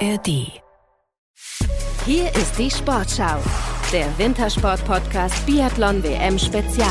ARD. 0.00 0.60
Hier 2.04 2.26
ist 2.34 2.58
die 2.58 2.70
Sportschau, 2.70 3.38
der 3.92 4.06
Wintersport-Podcast 4.18 5.46
Biathlon 5.46 6.02
WM 6.02 6.38
Spezial. 6.38 6.90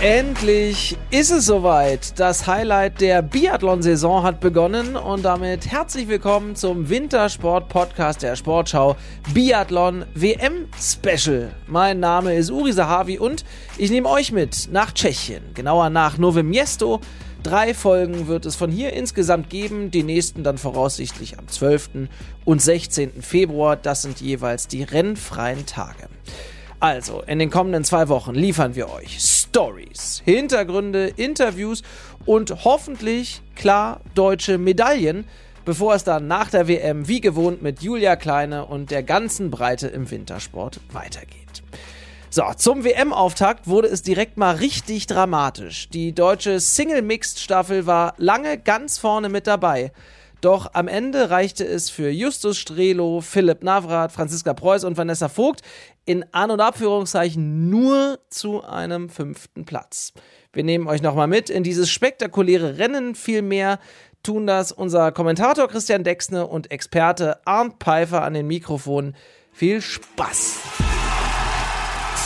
Endlich 0.00 0.98
ist 1.10 1.30
es 1.30 1.46
soweit. 1.46 2.18
Das 2.18 2.46
Highlight 2.46 3.00
der 3.00 3.22
Biathlon-Saison 3.22 4.22
hat 4.22 4.40
begonnen 4.40 4.96
und 4.96 5.24
damit 5.24 5.70
herzlich 5.70 6.06
willkommen 6.08 6.56
zum 6.56 6.90
Wintersport-Podcast 6.90 8.22
der 8.22 8.36
Sportschau 8.36 8.96
Biathlon 9.32 10.04
WM 10.14 10.68
Special. 10.78 11.52
Mein 11.66 12.00
Name 12.00 12.34
ist 12.34 12.50
Uri 12.50 12.72
Sahavi 12.72 13.18
und 13.18 13.46
ich 13.78 13.90
nehme 13.90 14.10
euch 14.10 14.30
mit 14.30 14.68
nach 14.70 14.92
Tschechien, 14.92 15.42
genauer 15.54 15.88
nach 15.88 16.18
Nové 16.18 16.42
Město. 16.42 17.00
Drei 17.44 17.74
Folgen 17.74 18.26
wird 18.26 18.46
es 18.46 18.56
von 18.56 18.70
hier 18.70 18.94
insgesamt 18.94 19.50
geben, 19.50 19.90
die 19.90 20.02
nächsten 20.02 20.42
dann 20.42 20.56
voraussichtlich 20.56 21.38
am 21.38 21.46
12. 21.46 22.08
und 22.46 22.62
16. 22.62 23.20
Februar. 23.20 23.76
Das 23.76 24.00
sind 24.00 24.22
jeweils 24.22 24.66
die 24.66 24.82
rennfreien 24.82 25.66
Tage. 25.66 26.08
Also, 26.80 27.20
in 27.20 27.38
den 27.38 27.50
kommenden 27.50 27.84
zwei 27.84 28.08
Wochen 28.08 28.34
liefern 28.34 28.76
wir 28.76 28.90
euch 28.90 29.18
Stories, 29.20 30.22
Hintergründe, 30.24 31.08
Interviews 31.08 31.82
und 32.24 32.64
hoffentlich 32.64 33.42
klar 33.54 34.00
deutsche 34.14 34.56
Medaillen, 34.56 35.26
bevor 35.66 35.94
es 35.94 36.02
dann 36.02 36.26
nach 36.26 36.48
der 36.48 36.66
WM 36.66 37.08
wie 37.08 37.20
gewohnt 37.20 37.60
mit 37.60 37.82
Julia 37.82 38.16
Kleine 38.16 38.64
und 38.64 38.90
der 38.90 39.02
ganzen 39.02 39.50
Breite 39.50 39.88
im 39.88 40.10
Wintersport 40.10 40.80
weitergeht. 40.92 41.43
So, 42.34 42.42
zum 42.56 42.82
WM-Auftakt 42.82 43.68
wurde 43.68 43.86
es 43.86 44.02
direkt 44.02 44.38
mal 44.38 44.56
richtig 44.56 45.06
dramatisch. 45.06 45.88
Die 45.90 46.12
deutsche 46.12 46.58
Single-Mixed-Staffel 46.58 47.86
war 47.86 48.14
lange 48.16 48.58
ganz 48.58 48.98
vorne 48.98 49.28
mit 49.28 49.46
dabei. 49.46 49.92
Doch 50.40 50.74
am 50.74 50.88
Ende 50.88 51.30
reichte 51.30 51.64
es 51.64 51.90
für 51.90 52.10
Justus 52.10 52.58
Strelo, 52.58 53.20
Philipp 53.20 53.62
Navrat, 53.62 54.10
Franziska 54.10 54.52
Preuß 54.52 54.82
und 54.82 54.96
Vanessa 54.96 55.28
Vogt 55.28 55.60
in 56.06 56.24
An- 56.32 56.50
und 56.50 56.60
Abführungszeichen 56.60 57.70
nur 57.70 58.18
zu 58.30 58.64
einem 58.64 59.10
fünften 59.10 59.64
Platz. 59.64 60.12
Wir 60.52 60.64
nehmen 60.64 60.88
euch 60.88 61.02
nochmal 61.02 61.28
mit 61.28 61.50
in 61.50 61.62
dieses 61.62 61.88
spektakuläre 61.88 62.78
Rennen. 62.78 63.14
Vielmehr 63.14 63.78
tun 64.24 64.48
das 64.48 64.72
unser 64.72 65.12
Kommentator 65.12 65.68
Christian 65.68 66.02
Dexne 66.02 66.48
und 66.48 66.72
Experte 66.72 67.38
Arndt 67.46 67.76
Pfeiffer 67.78 68.24
an 68.24 68.34
den 68.34 68.48
Mikrofonen. 68.48 69.14
Viel 69.52 69.80
Spaß! 69.80 71.03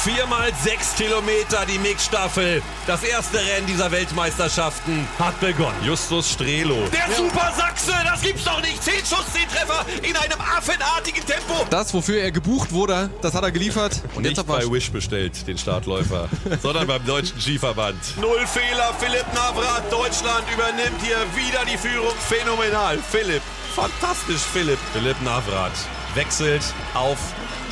Viermal 0.05 0.53
sechs 0.63 0.95
Kilometer 0.95 1.67
die 1.67 1.79
Mixstaffel. 1.81 2.63
Das 2.87 3.03
erste 3.03 3.39
Rennen 3.39 3.67
dieser 3.67 3.91
Weltmeisterschaften 3.91 5.09
hat 5.19 5.39
begonnen. 5.41 5.75
Justus 5.83 6.31
Strelo. 6.31 6.77
Der 6.93 7.15
Super 7.17 7.53
Sachse, 7.57 7.93
das 8.05 8.23
gibt's 8.23 8.45
doch 8.45 8.63
nicht. 8.63 8.81
Zehn 8.81 9.01
Schuss, 9.01 9.25
zehn 9.33 9.49
Treffer 9.49 9.85
in 10.03 10.17
einem 10.17 10.41
affenartigen 10.41 11.27
Tempo. 11.27 11.67
Das, 11.71 11.93
wofür 11.93 12.23
er 12.23 12.31
gebucht 12.31 12.71
wurde, 12.73 13.11
das 13.23 13.35
hat 13.35 13.43
er 13.43 13.51
geliefert. 13.51 14.01
Und 14.15 14.23
nicht 14.23 14.47
bei 14.47 14.71
Wish 14.71 14.93
bestellt, 14.93 15.47
den 15.49 15.59
Startläufer, 15.59 16.29
sondern 16.63 16.87
beim 16.87 17.05
Deutschen 17.05 17.41
Skiverband. 17.41 17.99
Null 18.21 18.47
Fehler, 18.47 18.95
Philipp 19.01 19.27
Navrat. 19.35 19.91
Deutschland 19.91 20.45
übernimmt 20.55 21.03
hier 21.03 21.19
wieder 21.35 21.65
die 21.65 21.77
Führung. 21.77 22.15
Phänomenal. 22.29 22.99
Philipp, 23.11 23.43
fantastisch 23.75 24.43
Philipp. 24.53 24.79
Philipp 24.93 25.21
Navrat 25.23 25.73
wechselt 26.15 26.63
auf 26.95 27.19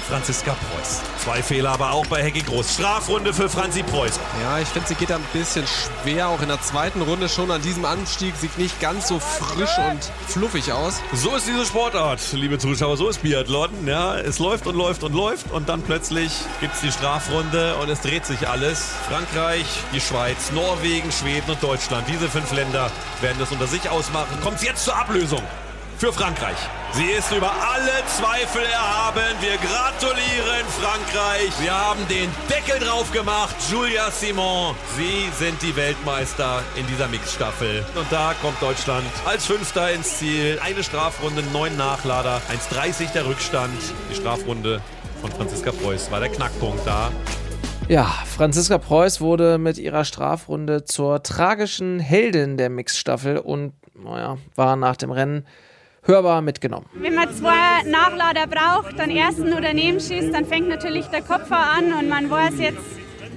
Franziska 0.09 0.55
Preuß. 0.55 1.01
Zwei 1.25 1.43
Fehler 1.43 1.71
aber 1.71 1.91
auch 1.91 2.07
bei 2.07 2.23
Hecki 2.23 2.41
Groß. 2.41 2.75
Strafrunde 2.75 3.35
für 3.35 3.49
Franzi 3.49 3.83
Preuß. 3.83 4.21
Ja, 4.43 4.61
ich 4.61 4.69
finde, 4.69 4.89
sie 4.89 4.95
geht 4.95 5.11
ein 5.11 5.25
bisschen 5.33 5.65
schwer. 5.67 6.29
Auch 6.29 6.41
in 6.41 6.49
der 6.49 6.61
zweiten 6.63 7.03
Runde 7.03 7.29
schon 7.29 7.51
an 7.51 7.61
diesem 7.61 7.85
Anstieg. 7.85 8.37
Sieht 8.37 8.57
nicht 8.57 8.81
ganz 8.81 9.09
so 9.09 9.19
frisch 9.19 9.77
und 9.79 9.99
fluffig 10.29 10.73
aus. 10.73 11.03
So 11.13 11.35
ist 11.35 11.49
diese 11.49 11.67
Sportart, 11.67 12.21
liebe 12.33 12.59
Zuschauer. 12.59 12.97
So 12.97 13.09
ist 13.09 13.23
Biathlon. 13.23 13.71
Ja, 13.87 14.17
es 14.17 14.39
läuft 14.39 14.69
und 14.69 14.77
läuft 14.77 15.03
und 15.03 15.13
läuft. 15.13 15.51
Und 15.51 15.69
dann 15.69 15.83
plötzlich 15.83 16.33
gibt 16.61 16.75
es 16.75 16.83
die 16.83 16.93
Strafrunde 16.93 17.75
und 17.77 17.89
es 17.89 18.01
dreht 18.01 18.25
sich 18.27 18.49
alles. 18.49 18.91
Frankreich, 19.09 19.67
die 19.93 20.01
Schweiz, 20.01 20.53
Norwegen, 20.53 21.11
Schweden 21.11 21.51
und 21.51 21.63
Deutschland. 21.63 22.07
Diese 22.09 22.29
fünf 22.29 22.53
Länder 22.53 22.93
werden 23.21 23.37
das 23.41 23.51
unter 23.51 23.67
sich 23.67 23.91
ausmachen. 23.91 24.39
Kommt 24.43 24.63
jetzt 24.63 24.85
zur 24.85 24.97
Ablösung 24.97 25.43
für 25.99 26.13
Frankreich. 26.13 26.57
Sie 26.93 27.07
ist 27.07 27.33
über 27.33 27.51
alle 27.51 28.05
Zweifel 28.07 28.63
erhaben. 28.63 29.23
Wir 29.41 29.57
gratulieren 29.57 30.67
Frankreich. 30.81 31.53
Wir 31.61 31.73
haben 31.73 32.01
den 32.09 32.31
Deckel 32.51 32.79
drauf 32.87 33.11
gemacht. 33.13 33.57
Julia 33.71 34.11
Simon. 34.11 34.75
Sie 34.97 35.31
sind 35.39 35.61
die 35.63 35.75
Weltmeister 35.75 36.63
in 36.77 36.87
dieser 36.87 37.09
Mixstaffel. 37.09 37.85
Und 37.95 38.07
da 38.11 38.35
kommt 38.43 38.61
Deutschland 38.61 39.07
als 39.25 39.47
Fünfter 39.47 39.91
ins 39.91 40.19
Ziel. 40.19 40.59
Eine 40.63 40.83
Strafrunde, 40.83 41.43
neun 41.53 41.77
Nachlader, 41.77 42.41
1,30 42.51 43.13
der 43.13 43.27
Rückstand. 43.27 43.79
Die 44.11 44.15
Strafrunde 44.15 44.81
von 45.21 45.31
Franziska 45.33 45.73
Preuß 45.73 46.11
war 46.11 46.21
der 46.21 46.29
Knackpunkt 46.29 46.87
da. 46.87 47.11
Ja, 47.89 48.05
Franziska 48.05 48.79
Preuß 48.79 49.21
wurde 49.21 49.59
mit 49.59 49.79
ihrer 49.79 50.05
Strafrunde 50.05 50.85
zur 50.85 51.23
tragischen 51.23 52.01
Heldin 52.01 52.57
der 52.57 52.69
Mixstaffel 52.69 53.39
und 53.39 53.75
naja, 53.95 54.39
war 54.57 54.77
nach 54.77 54.97
dem 54.97 55.11
Rennen 55.11 55.47
hörbar 56.07 56.41
mitgenommen. 56.43 56.87
Wenn 56.95 57.15
man 57.15 57.33
zwei 57.35 57.83
Nachlader 57.85 58.47
braucht, 58.47 58.99
dann 58.99 59.11
ersten 59.11 59.53
oder 59.53 59.73
Nebenschießt, 59.73 60.33
dann 60.33 60.47
fängt 60.47 60.69
natürlich 60.69 61.07
der 61.07 61.23
Kopf 61.23 61.51
an 61.51 61.93
und 61.99 62.09
man 62.09 62.31
weiß, 62.31 62.55
jetzt 62.59 62.79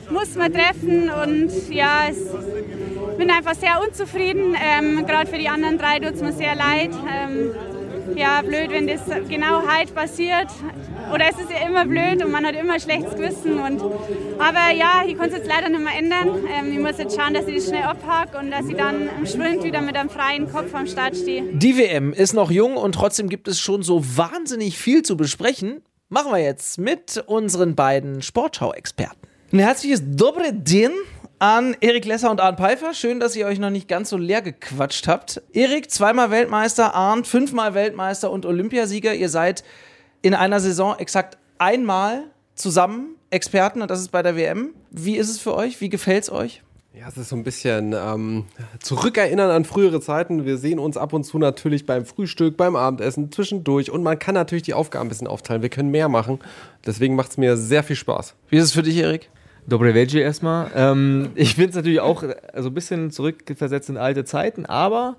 muss 0.10 0.36
man 0.36 0.52
treffen 0.52 1.10
und 1.10 1.70
ja, 1.70 2.10
ich 2.10 3.18
bin 3.18 3.30
einfach 3.30 3.56
sehr 3.56 3.82
unzufrieden. 3.86 4.56
Ähm, 4.56 5.06
Gerade 5.06 5.30
für 5.30 5.38
die 5.38 5.50
anderen 5.50 5.78
drei 5.78 6.00
tut 6.00 6.16
es 6.16 6.22
mir 6.22 6.34
sehr 6.34 6.56
leid. 6.56 6.92
Ähm, 6.92 7.52
ja, 8.16 8.42
blöd, 8.42 8.70
wenn 8.70 8.88
das 8.88 9.02
genau 9.28 9.62
heute 9.62 9.94
passiert. 9.94 10.48
Oder 11.14 11.26
es 11.30 11.40
ist 11.40 11.50
ja 11.50 11.68
immer 11.68 11.86
blöd 11.86 12.24
und 12.24 12.32
man 12.32 12.46
hat 12.46 12.56
immer 12.56 12.80
schlechtes 12.80 13.16
Gewissen. 13.16 13.60
Und, 13.60 13.82
aber 14.38 14.74
ja, 14.76 15.04
ich 15.08 15.18
kann 15.18 15.30
es 15.30 15.36
jetzt 15.36 15.48
leider 15.48 15.70
nicht 15.70 15.84
mehr 15.84 15.98
ändern. 15.98 16.30
Ähm, 16.54 16.72
ich 16.72 16.80
muss 16.80 16.98
jetzt 16.98 17.16
schauen, 17.16 17.34
dass 17.34 17.48
ich 17.48 17.56
das 17.56 17.68
schnell 17.68 17.84
abhake 17.84 18.38
und 18.38 18.52
dass 18.52 18.68
ich 18.68 18.76
dann 18.76 19.10
im 19.18 19.26
Sprint 19.26 19.64
wieder 19.64 19.82
mit 19.82 19.96
einem 19.96 20.10
freien 20.10 20.52
Kopf 20.52 20.74
am 20.74 20.88
Start 20.88 21.16
stehe. 21.16 21.44
Die 21.54 21.78
WM 21.78 22.14
ist 22.14 22.34
noch 22.34 22.52
jung 22.52 22.78
und 22.78 22.94
trotzdem 22.94 23.30
gibt 23.30 23.48
es 23.48 23.60
schon 23.60 23.84
so 23.84 24.04
wahnsinnig 24.18 24.78
viel 24.78 25.02
zu 25.02 25.18
besprechen. 25.18 25.82
Machen 26.10 26.32
wir 26.32 26.40
jetzt 26.40 26.80
mit 26.80 27.24
unseren 27.28 27.76
beiden 27.76 28.22
Sportschau-Experten. 28.22 29.20
Ein 29.52 29.60
herzliches 29.60 30.02
Dobre 30.06 30.54
Din 30.54 30.92
an 31.40 31.76
Erik 31.80 32.06
Lesser 32.06 32.30
und 32.30 32.42
Arndt 32.42 32.60
Pfeiffer. 32.60 32.94
Schön, 32.94 33.20
dass 33.20 33.36
ihr 33.36 33.48
euch 33.48 33.60
noch 33.60 33.70
nicht 33.70 33.88
ganz 33.88 34.10
so 34.10 34.18
leer 34.18 34.42
gequatscht 34.42 35.08
habt. 35.08 35.42
Erik, 35.54 35.90
zweimal 35.90 36.32
Weltmeister, 36.32 36.94
Arndt, 36.94 37.28
fünfmal 37.28 37.74
Weltmeister 37.74 38.30
und 38.30 38.46
Olympiasieger. 38.46 39.14
Ihr 39.14 39.30
seid 39.30 39.64
in 40.22 40.34
einer 40.34 40.60
Saison 40.60 40.96
exakt 41.00 41.38
einmal 41.58 42.26
zusammen 42.56 43.16
Experten 43.30 43.82
und 43.82 43.90
das 43.90 44.02
ist 44.02 44.12
bei 44.12 44.22
der 44.22 44.36
WM. 44.36 44.72
Wie 44.92 45.16
ist 45.16 45.30
es 45.30 45.40
für 45.40 45.56
euch? 45.56 45.80
Wie 45.82 45.90
gefällt 45.90 46.24
es 46.24 46.32
euch? 46.32 46.62
Ja, 46.94 47.08
es 47.08 47.16
ist 47.16 47.30
so 47.30 47.36
ein 47.36 47.44
bisschen 47.44 47.94
ähm, 47.94 48.46
zurückerinnern 48.80 49.52
an 49.52 49.64
frühere 49.64 50.02
Zeiten. 50.02 50.46
Wir 50.46 50.58
sehen 50.58 50.80
uns 50.80 50.98
ab 50.98 51.14
und 51.14 51.24
zu 51.24 51.38
natürlich 51.38 51.86
beim 51.86 52.06
Frühstück, 52.06 52.58
beim 52.58 52.76
Abendessen, 52.76 53.32
zwischendurch 53.32 53.92
und 53.92 54.04
man 54.04 54.20
kann 54.20 54.36
natürlich 54.36 54.64
die 54.64 54.74
Aufgaben 54.74 55.06
ein 55.06 55.10
bisschen 55.10 55.28
aufteilen. 55.28 55.62
Wir 55.62 55.70
können 55.70 55.92
mehr 55.92 56.10
machen. 56.10 56.40
Deswegen 56.86 57.16
macht 57.16 57.32
es 57.32 57.38
mir 57.38 57.56
sehr 57.56 57.84
viel 57.84 57.96
Spaß. 57.96 58.34
Wie 58.50 58.58
ist 58.58 58.66
es 58.66 58.72
für 58.74 58.84
dich, 58.84 58.98
Erik? 58.98 59.30
Dobre 59.70 59.94
Veggie 59.94 60.20
erstmal. 60.20 60.72
Ähm, 60.76 61.30
ich 61.36 61.56
bin 61.56 61.70
es 61.70 61.76
natürlich 61.76 62.00
auch 62.00 62.24
also 62.54 62.70
ein 62.70 62.74
bisschen 62.74 63.12
zurückversetzt 63.12 63.90
in 63.90 63.98
alte 63.98 64.26
Zeiten, 64.26 64.66
aber 64.66 65.16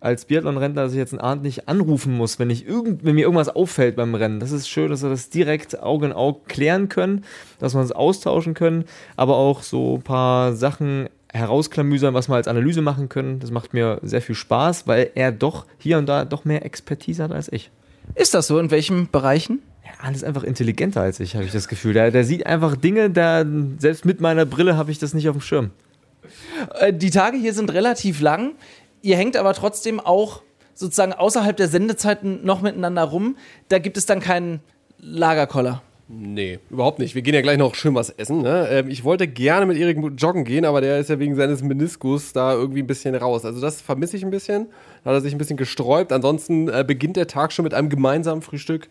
als 0.00 0.26
Biathlon-Rentner, 0.26 0.82
dass 0.82 0.92
ich 0.92 0.98
jetzt 0.98 1.14
einen 1.14 1.20
Abend 1.20 1.44
nicht 1.44 1.66
anrufen 1.66 2.12
muss, 2.12 2.38
wenn, 2.38 2.50
ich 2.50 2.66
irgend, 2.66 3.04
wenn 3.04 3.14
mir 3.14 3.22
irgendwas 3.22 3.48
auffällt 3.48 3.96
beim 3.96 4.14
Rennen. 4.14 4.38
Das 4.38 4.52
ist 4.52 4.68
schön, 4.68 4.90
dass 4.90 5.02
wir 5.02 5.08
das 5.08 5.30
direkt 5.30 5.82
Auge 5.82 6.06
in 6.06 6.12
Auge 6.12 6.40
klären 6.46 6.90
können, 6.90 7.24
dass 7.58 7.74
wir 7.74 7.80
es 7.80 7.90
austauschen 7.90 8.52
können, 8.52 8.84
aber 9.16 9.36
auch 9.36 9.62
so 9.62 9.94
ein 9.96 10.02
paar 10.02 10.52
Sachen 10.52 11.08
herausklamüsern, 11.32 12.12
was 12.12 12.28
wir 12.28 12.34
als 12.34 12.48
Analyse 12.48 12.82
machen 12.82 13.08
können. 13.08 13.40
Das 13.40 13.50
macht 13.50 13.72
mir 13.72 13.98
sehr 14.02 14.20
viel 14.20 14.34
Spaß, 14.34 14.86
weil 14.86 15.10
er 15.14 15.32
doch 15.32 15.64
hier 15.78 15.96
und 15.96 16.06
da 16.06 16.26
doch 16.26 16.44
mehr 16.44 16.66
Expertise 16.66 17.22
hat 17.22 17.32
als 17.32 17.50
ich. 17.50 17.70
Ist 18.14 18.34
das 18.34 18.46
so? 18.46 18.58
In 18.58 18.70
welchen 18.70 19.10
Bereichen? 19.10 19.60
Ja, 19.84 20.10
ist 20.10 20.24
einfach 20.24 20.44
intelligenter 20.44 21.00
als 21.00 21.20
ich, 21.20 21.34
habe 21.34 21.44
ich 21.44 21.52
das 21.52 21.68
Gefühl. 21.68 21.92
Der, 21.92 22.10
der 22.10 22.24
sieht 22.24 22.46
einfach 22.46 22.76
Dinge, 22.76 23.10
da 23.10 23.44
selbst 23.78 24.04
mit 24.04 24.20
meiner 24.20 24.46
Brille 24.46 24.76
habe 24.76 24.90
ich 24.90 24.98
das 24.98 25.14
nicht 25.14 25.28
auf 25.28 25.36
dem 25.36 25.42
Schirm. 25.42 25.70
Äh, 26.78 26.92
die 26.92 27.10
Tage 27.10 27.36
hier 27.36 27.52
sind 27.52 27.72
relativ 27.72 28.20
lang. 28.20 28.52
Ihr 29.02 29.16
hängt 29.16 29.36
aber 29.36 29.54
trotzdem 29.54 30.00
auch 30.00 30.42
sozusagen 30.74 31.12
außerhalb 31.12 31.56
der 31.56 31.68
Sendezeiten 31.68 32.44
noch 32.44 32.62
miteinander 32.62 33.04
rum. 33.04 33.36
Da 33.68 33.78
gibt 33.78 33.96
es 33.96 34.06
dann 34.06 34.20
keinen 34.20 34.60
Lagerkoller. 34.98 35.82
Nee, 36.06 36.58
überhaupt 36.68 36.98
nicht. 36.98 37.14
Wir 37.14 37.22
gehen 37.22 37.34
ja 37.34 37.40
gleich 37.40 37.56
noch 37.56 37.74
schön 37.74 37.94
was 37.94 38.10
essen. 38.10 38.42
Ne? 38.42 38.68
Ähm, 38.70 38.90
ich 38.90 39.04
wollte 39.04 39.26
gerne 39.26 39.64
mit 39.64 39.78
Erik 39.78 39.98
joggen 40.18 40.44
gehen, 40.44 40.66
aber 40.66 40.82
der 40.82 40.98
ist 40.98 41.08
ja 41.08 41.18
wegen 41.18 41.34
seines 41.34 41.62
Meniskus 41.62 42.34
da 42.34 42.52
irgendwie 42.52 42.82
ein 42.82 42.86
bisschen 42.86 43.14
raus. 43.14 43.46
Also 43.46 43.60
das 43.60 43.80
vermisse 43.80 44.16
ich 44.16 44.24
ein 44.24 44.30
bisschen. 44.30 44.66
Da 45.02 45.10
hat 45.10 45.16
er 45.16 45.20
sich 45.22 45.34
ein 45.34 45.38
bisschen 45.38 45.56
gesträubt. 45.56 46.12
Ansonsten 46.12 46.68
äh, 46.68 46.84
beginnt 46.86 47.16
der 47.16 47.26
Tag 47.26 47.52
schon 47.52 47.62
mit 47.62 47.72
einem 47.72 47.88
gemeinsamen 47.88 48.42
Frühstück. 48.42 48.90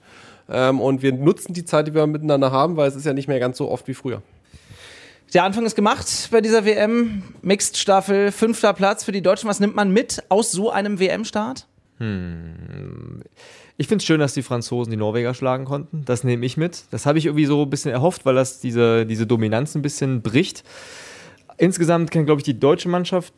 Ähm, 0.49 0.81
und 0.81 1.01
wir 1.01 1.13
nutzen 1.13 1.53
die 1.53 1.65
Zeit, 1.65 1.87
die 1.87 1.93
wir 1.93 2.05
miteinander 2.07 2.51
haben, 2.51 2.77
weil 2.77 2.87
es 2.87 2.95
ist 2.95 3.05
ja 3.05 3.13
nicht 3.13 3.27
mehr 3.27 3.39
ganz 3.39 3.57
so 3.57 3.69
oft 3.69 3.87
wie 3.87 3.93
früher. 3.93 4.21
Der 5.33 5.43
Anfang 5.43 5.65
ist 5.65 5.75
gemacht 5.75 6.29
bei 6.31 6.41
dieser 6.41 6.63
WM. 6.63 7.23
Mixed 7.41 7.77
Staffel, 7.77 8.31
fünfter 8.31 8.73
Platz 8.73 9.03
für 9.03 9.11
die 9.11 9.23
Deutschen. 9.23 9.49
Was 9.49 9.59
nimmt 9.59 9.75
man 9.75 9.91
mit 9.91 10.23
aus 10.29 10.51
so 10.51 10.69
einem 10.69 10.99
WM-Start? 10.99 11.65
Ich 13.77 13.87
finde 13.87 14.01
es 14.01 14.05
schön, 14.05 14.19
dass 14.19 14.33
die 14.33 14.43
Franzosen 14.43 14.91
die 14.91 14.97
Norweger 14.97 15.33
schlagen 15.33 15.65
konnten. 15.65 16.03
Das 16.05 16.23
nehme 16.23 16.45
ich 16.45 16.57
mit. 16.57 16.83
Das 16.91 17.05
habe 17.05 17.17
ich 17.17 17.25
irgendwie 17.25 17.45
so 17.45 17.63
ein 17.63 17.69
bisschen 17.69 17.91
erhofft, 17.91 18.25
weil 18.25 18.35
das 18.35 18.59
diese, 18.59 19.05
diese 19.05 19.25
Dominanz 19.25 19.73
ein 19.75 19.81
bisschen 19.81 20.21
bricht. 20.21 20.63
Insgesamt 21.57 22.11
kann, 22.11 22.25
glaube 22.25 22.39
ich, 22.39 22.45
die 22.45 22.59
deutsche 22.59 22.89
Mannschaft, 22.89 23.33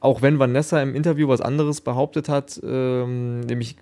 auch 0.00 0.22
wenn 0.22 0.38
Vanessa 0.38 0.80
im 0.80 0.94
Interview 0.94 1.28
was 1.28 1.40
anderes 1.40 1.80
behauptet 1.80 2.28
hat, 2.28 2.60
ähm, 2.64 3.40
nämlich 3.40 3.76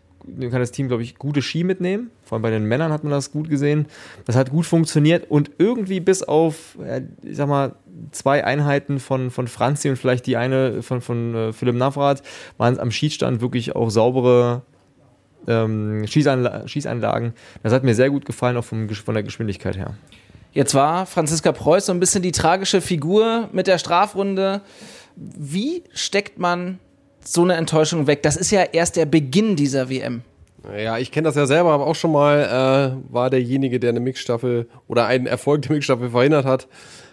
kann 0.51 0.61
das 0.61 0.71
Team, 0.71 0.89
glaube 0.89 1.03
ich, 1.03 1.17
gute 1.17 1.43
Ski 1.43 1.65
mitnehmen. 1.65 2.11
Vor 2.25 2.37
allem 2.37 2.43
bei 2.43 2.51
den 2.51 2.65
Männern 2.65 2.93
hat 2.93 3.05
man 3.05 3.11
das 3.11 3.33
gut 3.33 3.49
gesehen. 3.49 3.87
Das 4.25 4.37
hat 4.37 4.51
gut 4.51 4.67
funktioniert 4.67 5.31
und 5.31 5.51
irgendwie 5.59 6.01
bis 6.01 6.23
auf, 6.23 6.77
ich 7.23 7.37
sag 7.37 7.49
mal, 7.49 7.75
zwei 8.11 8.45
Einheiten 8.45 9.01
von, 9.01 9.31
von 9.31 9.49
Franzi 9.49 9.89
und 9.89 9.97
vielleicht 9.97 10.27
die 10.27 10.37
eine 10.37 10.83
von, 10.83 11.01
von 11.01 11.35
äh, 11.35 11.53
Philipp 11.53 11.77
Navrat 11.77 12.23
waren 12.57 12.73
es 12.73 12.79
am 12.79 12.91
Schießstand 12.91 13.41
wirklich 13.41 13.77
auch 13.77 13.91
saubere 13.91 14.63
ähm, 15.47 16.07
Schießanla 16.07 16.67
Schießanlagen. 16.69 17.35
Das 17.63 17.73
hat 17.73 17.85
mir 17.85 17.95
sehr 17.95 18.11
gut 18.11 18.25
gefallen, 18.25 18.57
auch 18.57 18.65
vom, 18.65 18.89
von 18.89 19.15
der 19.15 19.23
Geschwindigkeit 19.23 19.77
her. 19.77 19.95
Jetzt 20.53 20.75
war 20.75 21.07
Franziska 21.07 21.53
Preuß 21.53 21.87
so 21.87 21.93
ein 21.93 22.01
bisschen 22.01 22.23
die 22.23 22.33
tragische 22.33 22.81
Figur 22.81 23.49
mit 23.53 23.67
der 23.67 23.79
Strafrunde. 23.79 24.61
Wie 25.17 25.85
steckt 25.93 26.39
man 26.39 26.79
so 27.25 27.43
eine 27.43 27.55
Enttäuschung 27.55 28.07
weg? 28.07 28.23
Das 28.23 28.37
ist 28.37 28.51
ja 28.51 28.63
erst 28.63 28.97
der 28.97 29.07
Beginn 29.07 29.57
dieser 29.57 29.89
WM. 29.89 30.23
Ja, 30.77 30.99
ich 30.99 31.11
kenne 31.11 31.27
das 31.27 31.35
ja 31.35 31.47
selber, 31.47 31.73
aber 31.73 31.87
auch 31.87 31.95
schon 31.95 32.13
mal 32.13 32.97
äh, 33.01 33.13
war 33.13 33.31
derjenige, 33.31 33.81
der 33.81 33.91
eine 33.91 34.01
Mixstaffel 34.01 34.69
oder 34.87 35.07
einen 35.07 35.27
Erfolg 35.27 35.63
der 35.63 35.73
Mixstaffel 35.73 36.11
verhindert 36.11 36.45
hat. 36.45 36.69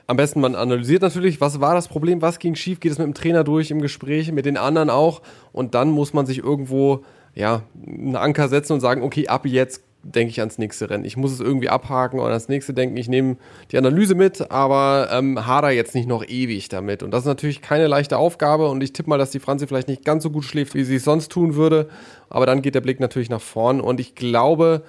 Am 0.05 0.17
besten 0.17 0.39
man 0.39 0.55
analysiert 0.55 1.01
natürlich, 1.01 1.41
was 1.41 1.59
war 1.59 1.73
das 1.73 1.87
Problem, 1.87 2.21
was 2.21 2.39
ging 2.39 2.55
schief, 2.55 2.79
geht 2.79 2.91
es 2.91 2.97
mit 2.97 3.07
dem 3.07 3.13
Trainer 3.13 3.43
durch 3.43 3.71
im 3.71 3.81
Gespräch, 3.81 4.31
mit 4.31 4.45
den 4.45 4.57
anderen 4.57 4.89
auch 4.89 5.21
und 5.51 5.75
dann 5.75 5.89
muss 5.89 6.13
man 6.13 6.25
sich 6.25 6.39
irgendwo 6.39 7.03
ja, 7.35 7.63
einen 7.85 8.15
Anker 8.15 8.49
setzen 8.49 8.73
und 8.73 8.79
sagen, 8.79 9.03
okay, 9.03 9.27
ab 9.27 9.45
jetzt 9.45 9.83
denke 10.03 10.31
ich 10.31 10.39
ans 10.39 10.57
nächste 10.57 10.89
Rennen. 10.89 11.05
Ich 11.05 11.17
muss 11.17 11.31
es 11.31 11.39
irgendwie 11.39 11.69
abhaken 11.69 12.19
und 12.19 12.27
ans 12.27 12.47
nächste 12.47 12.73
denken. 12.73 12.95
Ich 12.97 13.09
nehme 13.09 13.37
die 13.71 13.77
Analyse 13.77 14.15
mit, 14.15 14.49
aber 14.49 15.09
ähm, 15.11 15.45
hader 15.45 15.71
jetzt 15.71 15.93
nicht 15.93 16.07
noch 16.07 16.25
ewig 16.27 16.69
damit. 16.69 17.03
Und 17.03 17.11
das 17.11 17.21
ist 17.21 17.27
natürlich 17.27 17.61
keine 17.61 17.87
leichte 17.87 18.17
Aufgabe. 18.17 18.69
Und 18.69 18.81
ich 18.81 18.93
tippe 18.93 19.09
mal, 19.09 19.17
dass 19.17 19.31
die 19.31 19.39
Franzi 19.39 19.67
vielleicht 19.67 19.87
nicht 19.89 20.05
ganz 20.05 20.23
so 20.23 20.29
gut 20.29 20.45
schläft, 20.45 20.73
wie 20.73 20.83
sie 20.83 20.95
es 20.95 21.03
sonst 21.03 21.31
tun 21.31 21.55
würde. 21.55 21.89
Aber 22.29 22.45
dann 22.45 22.61
geht 22.61 22.75
der 22.75 22.81
Blick 22.81 22.99
natürlich 22.99 23.29
nach 23.29 23.41
vorn. 23.41 23.81
Und 23.81 23.99
ich 23.99 24.15
glaube, 24.15 24.83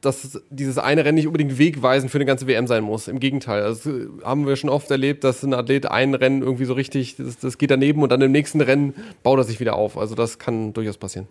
dass 0.00 0.42
dieses 0.50 0.78
eine 0.78 1.04
Rennen 1.04 1.14
nicht 1.14 1.26
unbedingt 1.28 1.58
wegweisend 1.58 2.10
für 2.10 2.18
eine 2.18 2.24
ganze 2.24 2.46
WM 2.46 2.66
sein 2.66 2.82
muss. 2.82 3.08
Im 3.08 3.20
Gegenteil. 3.20 3.62
Das 3.62 3.86
äh, 3.86 4.06
haben 4.24 4.46
wir 4.46 4.56
schon 4.56 4.70
oft 4.70 4.90
erlebt, 4.90 5.24
dass 5.24 5.42
ein 5.42 5.54
Athlet 5.54 5.86
ein 5.86 6.14
Rennen 6.14 6.42
irgendwie 6.42 6.64
so 6.64 6.74
richtig, 6.74 7.16
das, 7.16 7.38
das 7.38 7.58
geht 7.58 7.70
daneben 7.70 8.02
und 8.02 8.10
dann 8.10 8.20
im 8.20 8.32
nächsten 8.32 8.60
Rennen 8.60 8.94
baut 9.22 9.38
er 9.38 9.44
sich 9.44 9.60
wieder 9.60 9.74
auf. 9.74 9.96
Also 9.96 10.14
das 10.14 10.38
kann 10.38 10.72
durchaus 10.72 10.98
passieren. 10.98 11.28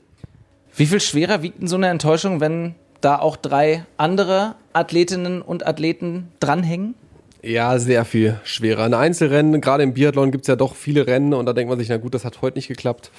Wie 0.75 0.85
viel 0.85 1.01
schwerer 1.01 1.43
wiegt 1.43 1.61
denn 1.61 1.67
so 1.67 1.75
eine 1.75 1.89
Enttäuschung, 1.89 2.39
wenn 2.39 2.75
da 3.01 3.19
auch 3.19 3.35
drei 3.35 3.85
andere 3.97 4.55
Athletinnen 4.73 5.41
und 5.41 5.65
Athleten 5.65 6.29
dranhängen? 6.39 6.95
Ja, 7.43 7.79
sehr 7.79 8.05
viel 8.05 8.39
schwerer. 8.43 8.83
Ein 8.83 8.93
Einzelrennen, 8.93 9.61
gerade 9.61 9.83
im 9.83 9.93
Biathlon 9.93 10.31
gibt 10.31 10.43
es 10.43 10.47
ja 10.47 10.55
doch 10.55 10.75
viele 10.75 11.07
Rennen 11.07 11.33
und 11.33 11.45
da 11.45 11.53
denkt 11.53 11.69
man 11.69 11.79
sich, 11.79 11.89
na 11.89 11.97
gut, 11.97 12.13
das 12.13 12.23
hat 12.23 12.41
heute 12.41 12.57
nicht 12.57 12.67
geklappt. 12.67 13.11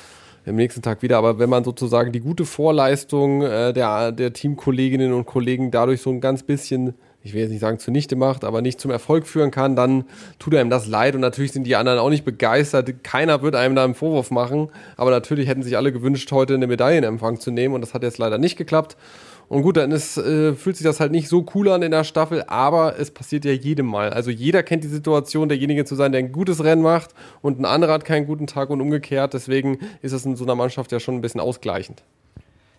Im 0.44 0.56
nächsten 0.56 0.82
Tag 0.82 1.02
wieder. 1.02 1.18
Aber 1.18 1.38
wenn 1.38 1.48
man 1.48 1.62
sozusagen 1.62 2.10
die 2.10 2.20
gute 2.20 2.44
Vorleistung 2.44 3.42
äh, 3.42 3.72
der, 3.72 4.10
der 4.10 4.32
Teamkolleginnen 4.32 5.12
und 5.12 5.24
Kollegen 5.24 5.70
dadurch 5.70 6.02
so 6.02 6.10
ein 6.10 6.20
ganz 6.20 6.42
bisschen 6.42 6.94
ich 7.24 7.34
will 7.34 7.42
jetzt 7.42 7.50
nicht 7.50 7.60
sagen 7.60 7.78
zunichte 7.78 8.16
macht, 8.16 8.44
aber 8.44 8.62
nicht 8.62 8.80
zum 8.80 8.90
Erfolg 8.90 9.26
führen 9.26 9.50
kann, 9.50 9.76
dann 9.76 10.04
tut 10.38 10.54
einem 10.54 10.70
das 10.70 10.86
leid 10.86 11.14
und 11.14 11.20
natürlich 11.20 11.52
sind 11.52 11.64
die 11.64 11.76
anderen 11.76 11.98
auch 11.98 12.10
nicht 12.10 12.24
begeistert. 12.24 13.04
Keiner 13.04 13.42
wird 13.42 13.54
einem 13.54 13.76
da 13.76 13.84
einen 13.84 13.94
Vorwurf 13.94 14.30
machen, 14.30 14.68
aber 14.96 15.10
natürlich 15.10 15.48
hätten 15.48 15.62
sich 15.62 15.76
alle 15.76 15.92
gewünscht, 15.92 16.30
heute 16.32 16.54
eine 16.54 16.66
Medaille 16.66 16.98
in 16.98 17.04
Empfang 17.04 17.38
zu 17.38 17.50
nehmen 17.50 17.74
und 17.74 17.80
das 17.80 17.94
hat 17.94 18.02
jetzt 18.02 18.18
leider 18.18 18.38
nicht 18.38 18.56
geklappt. 18.56 18.96
Und 19.48 19.62
gut, 19.62 19.76
dann 19.76 19.90
ist, 19.92 20.16
äh, 20.16 20.54
fühlt 20.54 20.76
sich 20.76 20.84
das 20.84 20.98
halt 20.98 21.12
nicht 21.12 21.28
so 21.28 21.44
cool 21.54 21.68
an 21.68 21.82
in 21.82 21.90
der 21.90 22.04
Staffel, 22.04 22.42
aber 22.46 22.98
es 22.98 23.10
passiert 23.10 23.44
ja 23.44 23.52
jedem 23.52 23.86
Mal. 23.86 24.10
Also 24.10 24.30
jeder 24.30 24.62
kennt 24.62 24.82
die 24.82 24.88
Situation, 24.88 25.48
derjenige 25.48 25.84
zu 25.84 25.94
sein, 25.94 26.12
der 26.12 26.20
ein 26.20 26.32
gutes 26.32 26.64
Rennen 26.64 26.82
macht 26.82 27.10
und 27.42 27.60
ein 27.60 27.64
anderer 27.64 27.92
hat 27.92 28.04
keinen 28.04 28.26
guten 28.26 28.46
Tag 28.46 28.70
und 28.70 28.80
umgekehrt. 28.80 29.34
Deswegen 29.34 29.78
ist 30.00 30.12
es 30.12 30.24
in 30.24 30.36
so 30.36 30.44
einer 30.44 30.54
Mannschaft 30.54 30.90
ja 30.92 31.00
schon 31.00 31.16
ein 31.16 31.20
bisschen 31.20 31.40
ausgleichend. 31.40 32.02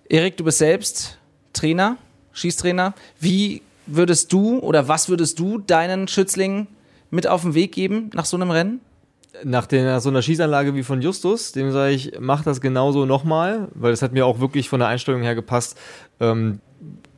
Erik, 0.09 0.37
du 0.37 0.43
bist 0.43 0.57
selbst 0.57 1.19
Trainer, 1.53 1.97
Schießtrainer. 2.33 2.93
Wie 3.19 3.61
würdest 3.85 4.33
du 4.33 4.59
oder 4.59 4.87
was 4.87 5.09
würdest 5.09 5.39
du 5.39 5.59
deinen 5.59 6.07
Schützlingen 6.07 6.67
mit 7.11 7.27
auf 7.27 7.43
den 7.43 7.53
Weg 7.53 7.73
geben 7.73 8.09
nach 8.13 8.25
so 8.25 8.37
einem 8.37 8.51
Rennen? 8.51 8.81
Nach, 9.43 9.65
den, 9.65 9.85
nach 9.85 10.01
so 10.01 10.09
einer 10.09 10.21
Schießanlage 10.21 10.75
wie 10.75 10.83
von 10.83 11.01
Justus, 11.01 11.51
dem 11.51 11.71
sage 11.71 11.93
ich, 11.93 12.13
mach 12.19 12.43
das 12.43 12.61
genauso 12.61 13.05
nochmal, 13.05 13.67
weil 13.73 13.91
das 13.91 14.01
hat 14.01 14.13
mir 14.13 14.25
auch 14.25 14.39
wirklich 14.39 14.69
von 14.69 14.79
der 14.79 14.89
Einstellung 14.89 15.21
her 15.21 15.35
gepasst. 15.35 15.77
Ähm, 16.19 16.59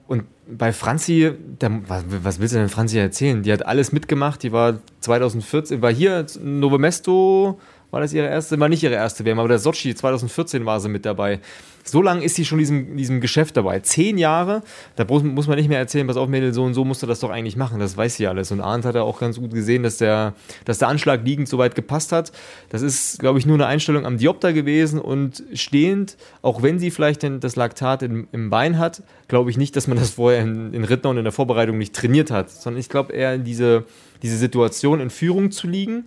und 0.07 0.23
bei 0.47 0.71
Franzi, 0.71 1.31
der, 1.62 1.81
was, 1.88 2.06
was, 2.23 2.39
willst 2.39 2.53
du 2.53 2.59
denn 2.59 2.69
Franzi 2.69 3.00
erzählen? 3.00 3.41
Die 3.44 3.51
hat 3.51 3.65
alles 3.65 3.91
mitgemacht, 3.91 4.44
die 4.44 4.51
war 4.51 4.79
2014, 5.01 5.81
war 5.81 5.91
hier 5.91 6.25
Novo 6.41 6.77
Mesto, 6.77 7.59
war 7.91 8.01
das 8.01 8.13
ihre 8.13 8.27
erste, 8.27 8.59
war 8.59 8.69
nicht 8.69 8.83
ihre 8.83 8.94
erste 8.94 9.25
WM, 9.25 9.39
aber 9.39 9.47
der 9.47 9.59
Sochi 9.59 9.95
2014 9.95 10.65
war 10.65 10.79
sie 10.79 10.89
mit 10.89 11.06
dabei. 11.06 11.39
So 11.87 12.01
lange 12.01 12.23
ist 12.23 12.33
sie 12.33 12.45
schon 12.45 12.57
in 12.57 12.63
diesem, 12.63 12.97
diesem 12.97 13.21
Geschäft 13.21 13.55
dabei. 13.57 13.79
Zehn 13.79 14.17
Jahre, 14.17 14.63
da 14.95 15.05
muss 15.05 15.47
man 15.47 15.55
nicht 15.55 15.69
mehr 15.69 15.77
erzählen, 15.77 16.07
pass 16.07 16.17
auf, 16.17 16.27
Mädel, 16.27 16.51
so 16.51 16.63
und 16.63 16.73
so 16.73 16.83
musst 16.83 17.03
du 17.03 17.07
das 17.07 17.19
doch 17.19 17.29
eigentlich 17.29 17.57
machen. 17.57 17.79
Das 17.79 17.95
weiß 17.95 18.15
sie 18.15 18.25
alles. 18.25 18.51
Und 18.51 18.59
Arndt 18.59 18.85
hat 18.85 18.95
ja 18.95 19.03
auch 19.03 19.19
ganz 19.19 19.39
gut 19.39 19.53
gesehen, 19.53 19.83
dass 19.83 19.97
der, 19.97 20.33
dass 20.65 20.79
der 20.79 20.87
Anschlag 20.87 21.23
liegend 21.23 21.47
soweit 21.47 21.75
gepasst 21.75 22.11
hat. 22.11 22.31
Das 22.69 22.81
ist, 22.81 23.19
glaube 23.19 23.37
ich, 23.37 23.45
nur 23.45 23.55
eine 23.55 23.67
Einstellung 23.67 24.07
am 24.07 24.17
Diopter 24.17 24.51
gewesen 24.51 24.99
und 24.99 25.43
stehend, 25.53 26.17
auch 26.41 26.63
wenn 26.63 26.79
sie 26.79 26.89
vielleicht 26.89 27.21
den, 27.21 27.39
das 27.39 27.55
Laktat 27.55 28.01
im, 28.01 28.27
im 28.31 28.49
Bein 28.49 28.79
hat, 28.79 29.03
glaube 29.27 29.51
ich 29.51 29.57
nicht, 29.57 29.75
dass 29.75 29.88
man 29.88 29.99
das 29.99 30.09
vorher 30.09 30.41
in, 30.41 30.73
in 30.73 30.85
Rittner 30.85 31.11
und 31.11 31.17
in 31.17 31.23
der 31.23 31.33
Vorbereitung 31.33 31.77
nicht 31.77 31.95
trainiert 31.95 32.31
hat, 32.31 32.49
sondern 32.49 32.79
ich 32.79 32.89
glaube 32.89 33.13
eher 33.13 33.35
in 33.35 33.43
diese, 33.43 33.85
diese 34.23 34.38
Situation 34.38 34.99
in 35.01 35.11
Führung 35.11 35.51
zu 35.51 35.67
liegen. 35.67 36.05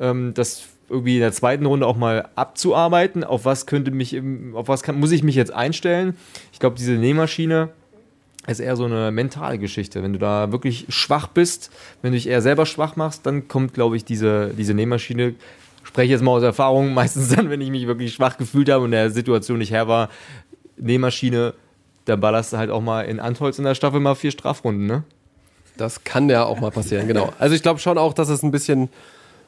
Ähm, 0.00 0.32
das 0.34 0.64
irgendwie 0.90 1.14
in 1.14 1.20
der 1.20 1.32
zweiten 1.32 1.64
Runde 1.66 1.86
auch 1.86 1.96
mal 1.96 2.28
abzuarbeiten, 2.34 3.24
auf 3.24 3.44
was 3.44 3.66
könnte 3.66 3.90
mich, 3.90 4.20
auf 4.54 4.68
was 4.68 4.82
kann, 4.82 4.98
muss 4.98 5.12
ich 5.12 5.22
mich 5.22 5.36
jetzt 5.36 5.52
einstellen. 5.52 6.16
Ich 6.52 6.58
glaube, 6.58 6.76
diese 6.76 6.92
Nähmaschine 6.92 7.70
ist 8.46 8.60
eher 8.60 8.76
so 8.76 8.84
eine 8.84 9.10
mentale 9.12 9.58
Geschichte. 9.58 10.02
Wenn 10.02 10.12
du 10.12 10.18
da 10.18 10.50
wirklich 10.50 10.86
schwach 10.88 11.28
bist, 11.28 11.70
wenn 12.02 12.12
du 12.12 12.16
dich 12.16 12.28
eher 12.28 12.42
selber 12.42 12.66
schwach 12.66 12.96
machst, 12.96 13.24
dann 13.24 13.48
kommt, 13.48 13.74
glaube 13.74 13.96
ich, 13.96 14.04
diese, 14.04 14.52
diese 14.56 14.74
Nähmaschine, 14.74 15.34
spreche 15.84 16.12
jetzt 16.12 16.22
mal 16.22 16.32
aus 16.32 16.42
Erfahrung, 16.42 16.92
meistens 16.94 17.34
dann, 17.34 17.50
wenn 17.50 17.60
ich 17.60 17.70
mich 17.70 17.86
wirklich 17.86 18.12
schwach 18.12 18.36
gefühlt 18.36 18.68
habe 18.68 18.84
und 18.84 18.90
der 18.90 19.10
Situation 19.10 19.58
nicht 19.58 19.70
her 19.70 19.88
war, 19.88 20.08
Nähmaschine, 20.76 21.54
da 22.06 22.16
ballerst 22.16 22.52
du 22.52 22.56
halt 22.56 22.70
auch 22.70 22.80
mal 22.80 23.02
in 23.02 23.20
Antholz 23.20 23.58
in 23.58 23.64
der 23.64 23.74
Staffel 23.74 24.00
mal 24.00 24.14
vier 24.14 24.30
Strafrunden, 24.30 24.86
ne? 24.86 25.04
Das 25.76 26.04
kann 26.04 26.28
ja 26.28 26.44
auch 26.44 26.60
mal 26.60 26.70
passieren, 26.70 27.06
genau. 27.06 27.32
Also 27.38 27.54
ich 27.54 27.62
glaube 27.62 27.78
schon 27.78 27.96
auch, 27.96 28.12
dass 28.12 28.28
es 28.28 28.42
ein 28.42 28.50
bisschen 28.50 28.90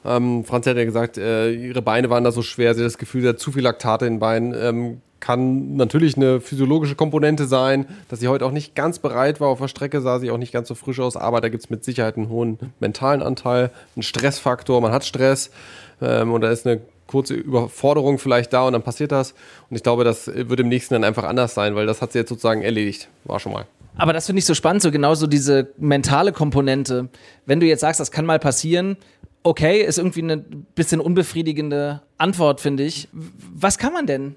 ähm, 0.04 0.44
Franz 0.44 0.66
hat 0.66 0.76
ja 0.76 0.84
gesagt, 0.84 1.18
äh, 1.18 1.52
ihre 1.52 1.82
Beine 1.82 2.10
waren 2.10 2.24
da 2.24 2.32
so 2.32 2.42
schwer, 2.42 2.74
sie 2.74 2.80
hat 2.80 2.86
das 2.86 2.98
Gefühl, 2.98 3.22
sie 3.22 3.28
hat 3.28 3.38
zu 3.38 3.52
viel 3.52 3.62
Laktate 3.62 4.06
in 4.06 4.14
den 4.14 4.20
Beinen. 4.20 4.54
Ähm, 4.54 5.00
kann 5.20 5.76
natürlich 5.76 6.16
eine 6.16 6.40
physiologische 6.40 6.96
Komponente 6.96 7.46
sein, 7.46 7.86
dass 8.08 8.18
sie 8.18 8.26
heute 8.26 8.44
auch 8.44 8.50
nicht 8.50 8.74
ganz 8.74 8.98
bereit 8.98 9.40
war 9.40 9.48
auf 9.48 9.60
der 9.60 9.68
Strecke, 9.68 10.00
sah 10.00 10.18
sie 10.18 10.32
auch 10.32 10.36
nicht 10.38 10.52
ganz 10.52 10.66
so 10.66 10.74
frisch 10.74 10.98
aus, 10.98 11.16
aber 11.16 11.40
da 11.40 11.48
gibt 11.48 11.62
es 11.62 11.70
mit 11.70 11.84
Sicherheit 11.84 12.16
einen 12.16 12.28
hohen 12.28 12.58
mentalen 12.80 13.22
Anteil, 13.22 13.70
einen 13.94 14.02
Stressfaktor, 14.02 14.80
man 14.80 14.90
hat 14.90 15.04
Stress 15.04 15.52
ähm, 16.00 16.32
und 16.32 16.40
da 16.40 16.50
ist 16.50 16.66
eine 16.66 16.80
kurze 17.06 17.34
Überforderung 17.34 18.18
vielleicht 18.18 18.52
da 18.52 18.66
und 18.66 18.72
dann 18.72 18.82
passiert 18.82 19.12
das. 19.12 19.32
Und 19.70 19.76
ich 19.76 19.84
glaube, 19.84 20.02
das 20.02 20.26
wird 20.26 20.58
im 20.58 20.68
nächsten 20.68 20.94
dann 20.94 21.04
einfach 21.04 21.24
anders 21.24 21.54
sein, 21.54 21.76
weil 21.76 21.86
das 21.86 22.02
hat 22.02 22.12
sie 22.12 22.18
jetzt 22.18 22.30
sozusagen 22.30 22.62
erledigt. 22.62 23.08
War 23.24 23.38
schon 23.38 23.52
mal. 23.52 23.66
Aber 23.96 24.12
das 24.12 24.26
finde 24.26 24.38
ich 24.38 24.46
so 24.46 24.54
spannend, 24.54 24.82
so 24.82 24.90
genauso 24.90 25.26
diese 25.26 25.68
mentale 25.76 26.32
Komponente. 26.32 27.10
Wenn 27.44 27.60
du 27.60 27.66
jetzt 27.66 27.80
sagst, 27.80 28.00
das 28.00 28.10
kann 28.10 28.24
mal 28.24 28.38
passieren, 28.38 28.96
okay, 29.42 29.82
ist 29.82 29.98
irgendwie 29.98 30.22
eine 30.22 30.38
bisschen 30.38 31.00
unbefriedigende 31.00 32.02
Antwort, 32.18 32.60
finde 32.60 32.84
ich. 32.84 33.08
Was 33.12 33.78
kann 33.78 33.92
man 33.92 34.06
denn 34.06 34.36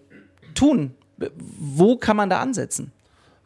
tun? 0.54 0.94
Wo 1.38 1.98
kann 1.98 2.18
man 2.18 2.30
da 2.30 2.42
ansetzen? 2.42 2.92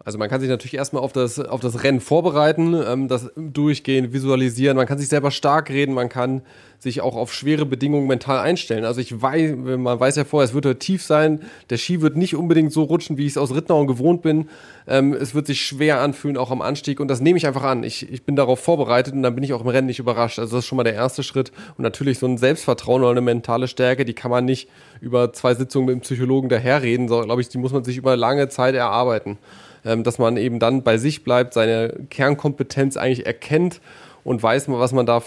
Also 0.06 0.18
man 0.18 0.30
kann 0.30 0.40
sich 0.40 0.50
natürlich 0.50 0.76
erstmal 0.76 1.04
auf 1.04 1.12
das, 1.12 1.40
auf 1.40 1.60
das 1.60 1.84
Rennen 1.84 2.00
vorbereiten, 2.00 2.74
ähm, 2.74 3.08
das 3.10 3.32
durchgehen, 3.36 4.14
visualisieren. 4.14 4.78
Man 4.78 4.88
kann 4.88 4.98
sich 4.98 5.10
selber 5.10 5.30
stark 5.30 5.70
reden, 5.70 5.94
man 5.94 6.08
kann 6.08 6.42
sich 6.80 7.02
auch 7.02 7.18
auf 7.18 7.34
schwere 7.34 7.66
Bedingungen 7.66 8.08
mental 8.08 8.40
einstellen. 8.40 8.86
Also 8.86 9.02
ich 9.02 9.22
weiß, 9.22 9.58
man 9.58 10.00
weiß 10.00 10.16
ja 10.16 10.24
vorher, 10.24 10.48
es 10.48 10.54
wird 10.54 10.66
heute 10.66 10.80
tief 10.80 11.04
sein. 11.04 11.42
Der 11.70 11.76
Ski 11.76 12.00
wird 12.00 12.16
nicht 12.16 12.36
unbedingt 12.38 12.72
so 12.72 12.84
rutschen, 12.84 13.18
wie 13.18 13.26
ich 13.26 13.34
es 13.34 13.38
aus 13.38 13.54
Rittnau 13.54 13.86
gewohnt 13.86 14.22
bin. 14.22 14.48
Ähm, 14.88 15.14
es 15.14 15.36
wird 15.36 15.48
sich 15.48 15.62
schwer 15.62 16.00
anfühlen, 16.00 16.38
auch 16.38 16.52
am 16.52 16.62
Anstieg. 16.62 17.02
Und 17.02 17.10
das 17.10 17.20
nehme 17.20 17.38
ich 17.38 17.46
einfach 17.46 17.64
an. 17.64 17.84
Ich, 17.84 18.10
ich 18.10 18.24
bin 18.24 18.38
darauf 18.38 18.62
vorbereitet 18.62 19.14
und 19.14 19.24
dann 19.24 19.36
bin 19.36 19.44
ich 19.44 19.52
auch 19.52 19.62
im 19.62 19.68
Rennen 19.68 19.88
nicht 19.88 20.00
überrascht. 20.00 20.40
Also 20.40 20.56
das 20.56 20.64
ist 20.64 20.70
schon 20.70 20.78
mal 20.78 20.84
der 20.84 20.94
erste 20.94 21.24
Schritt. 21.24 21.52
Und 21.78 21.84
natürlich 21.84 22.20
so 22.20 22.26
ein 22.26 22.38
Selbstvertrauen 22.38 23.02
oder 23.02 23.12
eine 23.12 23.22
mentale 23.22 23.68
Stärke, 23.68 24.06
die 24.06 24.14
kann 24.14 24.32
man 24.32 24.46
nicht 24.46 24.70
über 25.02 25.34
zwei 25.34 25.56
Sitzungen 25.56 25.88
mit 25.88 25.96
dem 25.96 26.02
Psychologen 26.02 26.48
daherreden. 26.48 27.10
So, 27.10 27.20
glaube 27.20 27.42
ich, 27.42 27.50
die 27.50 27.58
muss 27.58 27.74
man 27.74 27.84
sich 27.84 27.98
über 27.98 28.16
lange 28.16 28.48
Zeit 28.48 28.76
erarbeiten. 28.76 29.38
Ähm, 29.86 30.04
dass 30.04 30.20
man 30.20 30.38
eben 30.38 30.60
dann 30.60 30.84
bei 30.84 30.98
sich 30.98 31.24
bleibt, 31.24 31.54
seine 31.54 31.94
Kernkompetenz 32.10 32.98
eigentlich 32.98 33.26
erkennt 33.26 33.82
und 34.24 34.44
weiß, 34.44 34.68
was 34.70 34.92
man 34.92 35.06
da 35.06 35.22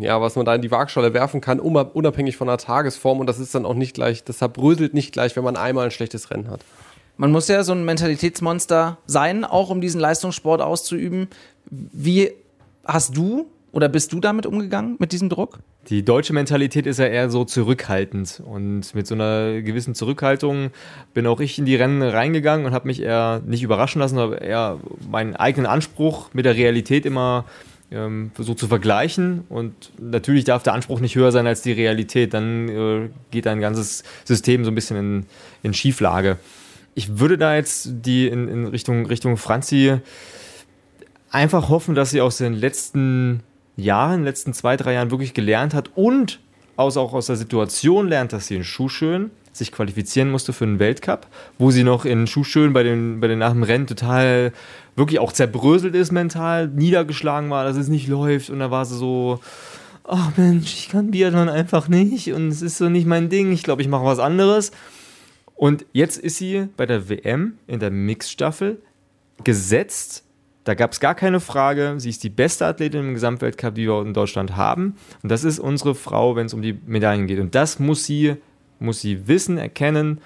ja, 0.00 0.20
was 0.20 0.36
man 0.36 0.46
da 0.46 0.54
in 0.54 0.62
die 0.62 0.70
Waagschale 0.70 1.14
werfen 1.14 1.40
kann, 1.40 1.60
unabhängig 1.60 2.36
von 2.36 2.48
der 2.48 2.58
Tagesform. 2.58 3.20
Und 3.20 3.26
das 3.26 3.38
ist 3.38 3.54
dann 3.54 3.66
auch 3.66 3.74
nicht 3.74 3.94
gleich, 3.94 4.24
deshalb 4.24 4.54
bröselt 4.54 4.94
nicht 4.94 5.12
gleich, 5.12 5.36
wenn 5.36 5.44
man 5.44 5.56
einmal 5.56 5.84
ein 5.84 5.90
schlechtes 5.90 6.30
Rennen 6.30 6.50
hat. 6.50 6.60
Man 7.18 7.32
muss 7.32 7.48
ja 7.48 7.62
so 7.62 7.72
ein 7.72 7.84
Mentalitätsmonster 7.84 8.98
sein, 9.06 9.44
auch 9.44 9.70
um 9.70 9.80
diesen 9.80 10.00
Leistungssport 10.00 10.60
auszuüben. 10.60 11.28
Wie 11.70 12.32
hast 12.84 13.16
du 13.16 13.46
oder 13.72 13.88
bist 13.88 14.12
du 14.12 14.20
damit 14.20 14.46
umgegangen, 14.46 14.96
mit 14.98 15.12
diesem 15.12 15.28
Druck? 15.28 15.58
Die 15.88 16.04
deutsche 16.04 16.32
Mentalität 16.32 16.84
ist 16.86 16.98
ja 16.98 17.06
eher 17.06 17.30
so 17.30 17.44
zurückhaltend. 17.44 18.42
Und 18.44 18.94
mit 18.94 19.06
so 19.06 19.14
einer 19.14 19.62
gewissen 19.62 19.94
Zurückhaltung 19.94 20.70
bin 21.14 21.26
auch 21.26 21.40
ich 21.40 21.58
in 21.58 21.64
die 21.64 21.76
Rennen 21.76 22.02
reingegangen 22.02 22.66
und 22.66 22.72
habe 22.72 22.88
mich 22.88 23.00
eher 23.00 23.40
nicht 23.46 23.62
überraschen 23.62 24.00
lassen, 24.00 24.18
aber 24.18 24.42
eher 24.42 24.80
meinen 25.08 25.36
eigenen 25.36 25.66
Anspruch 25.66 26.30
mit 26.32 26.44
der 26.44 26.56
Realität 26.56 27.06
immer 27.06 27.44
ähm, 27.92 28.32
versucht 28.34 28.58
zu 28.58 28.66
vergleichen. 28.66 29.44
Und 29.48 29.92
natürlich 30.00 30.44
darf 30.44 30.64
der 30.64 30.72
Anspruch 30.72 30.98
nicht 30.98 31.14
höher 31.14 31.30
sein 31.30 31.46
als 31.46 31.62
die 31.62 31.72
Realität. 31.72 32.34
Dann 32.34 32.68
äh, 32.68 33.08
geht 33.30 33.46
dein 33.46 33.60
ganzes 33.60 34.02
System 34.24 34.64
so 34.64 34.72
ein 34.72 34.74
bisschen 34.74 34.96
in, 34.96 35.26
in 35.62 35.72
Schieflage. 35.72 36.38
Ich 36.96 37.20
würde 37.20 37.38
da 37.38 37.54
jetzt 37.54 37.90
die 37.92 38.26
in, 38.26 38.48
in 38.48 38.66
Richtung, 38.66 39.06
Richtung 39.06 39.36
Franzi 39.36 39.98
einfach 41.30 41.68
hoffen, 41.68 41.94
dass 41.94 42.10
sie 42.10 42.20
aus 42.20 42.38
den 42.38 42.54
letzten 42.54 43.42
Jahren, 43.76 44.24
letzten 44.24 44.52
zwei, 44.52 44.76
drei 44.76 44.94
Jahren 44.94 45.10
wirklich 45.10 45.34
gelernt 45.34 45.74
hat 45.74 45.90
und 45.94 46.40
aus, 46.76 46.96
auch 46.96 47.12
aus 47.14 47.26
der 47.26 47.36
Situation 47.36 48.08
lernt, 48.08 48.32
dass 48.32 48.46
sie 48.46 48.56
in 48.56 48.64
Schuhschön 48.64 49.30
sich 49.52 49.72
qualifizieren 49.72 50.30
musste 50.30 50.52
für 50.52 50.64
einen 50.64 50.78
Weltcup, 50.78 51.26
wo 51.58 51.70
sie 51.70 51.82
noch 51.82 52.04
in 52.04 52.26
Schuhschön 52.26 52.72
bei 52.72 52.82
den, 52.82 53.20
bei 53.20 53.28
den 53.28 53.38
nach 53.38 53.52
dem 53.52 53.62
Rennen 53.62 53.86
total 53.86 54.52
wirklich 54.96 55.18
auch 55.18 55.32
zerbröselt 55.32 55.94
ist 55.94 56.12
mental, 56.12 56.68
niedergeschlagen 56.68 57.50
war, 57.50 57.64
dass 57.64 57.76
es 57.76 57.88
nicht 57.88 58.08
läuft 58.08 58.50
und 58.50 58.58
da 58.58 58.70
war 58.70 58.84
sie 58.84 58.96
so, 58.96 59.40
ach 60.04 60.28
oh 60.28 60.40
Mensch, 60.40 60.74
ich 60.74 60.88
kann 60.88 61.10
Biathlon 61.10 61.48
einfach 61.48 61.88
nicht 61.88 62.32
und 62.32 62.48
es 62.48 62.62
ist 62.62 62.78
so 62.78 62.88
nicht 62.88 63.06
mein 63.06 63.28
Ding, 63.28 63.52
ich 63.52 63.62
glaube, 63.62 63.82
ich 63.82 63.88
mache 63.88 64.04
was 64.04 64.18
anderes. 64.18 64.72
Und 65.54 65.86
jetzt 65.92 66.18
ist 66.18 66.36
sie 66.36 66.68
bei 66.76 66.84
der 66.84 67.08
WM 67.08 67.56
in 67.66 67.80
der 67.80 67.90
Mixstaffel 67.90 68.82
gesetzt 69.42 70.25
da 70.66 70.74
gab 70.74 70.90
es 70.90 70.98
gar 70.98 71.14
keine 71.14 71.38
Frage. 71.38 71.94
Sie 71.98 72.10
ist 72.10 72.24
die 72.24 72.28
beste 72.28 72.66
Athletin 72.66 73.00
im 73.00 73.14
Gesamtweltcup, 73.14 73.76
die 73.76 73.86
wir 73.86 74.02
in 74.02 74.14
Deutschland 74.14 74.56
haben. 74.56 74.96
Und 75.22 75.30
das 75.30 75.44
ist 75.44 75.60
unsere 75.60 75.94
Frau, 75.94 76.34
wenn 76.34 76.46
es 76.46 76.54
um 76.54 76.60
die 76.60 76.76
Medaillen 76.86 77.28
geht. 77.28 77.38
Und 77.38 77.54
das 77.54 77.78
muss 77.78 78.04
sie, 78.04 78.34
muss 78.80 79.00
sie 79.00 79.28
wissen, 79.28 79.58
erkennen, 79.58 80.20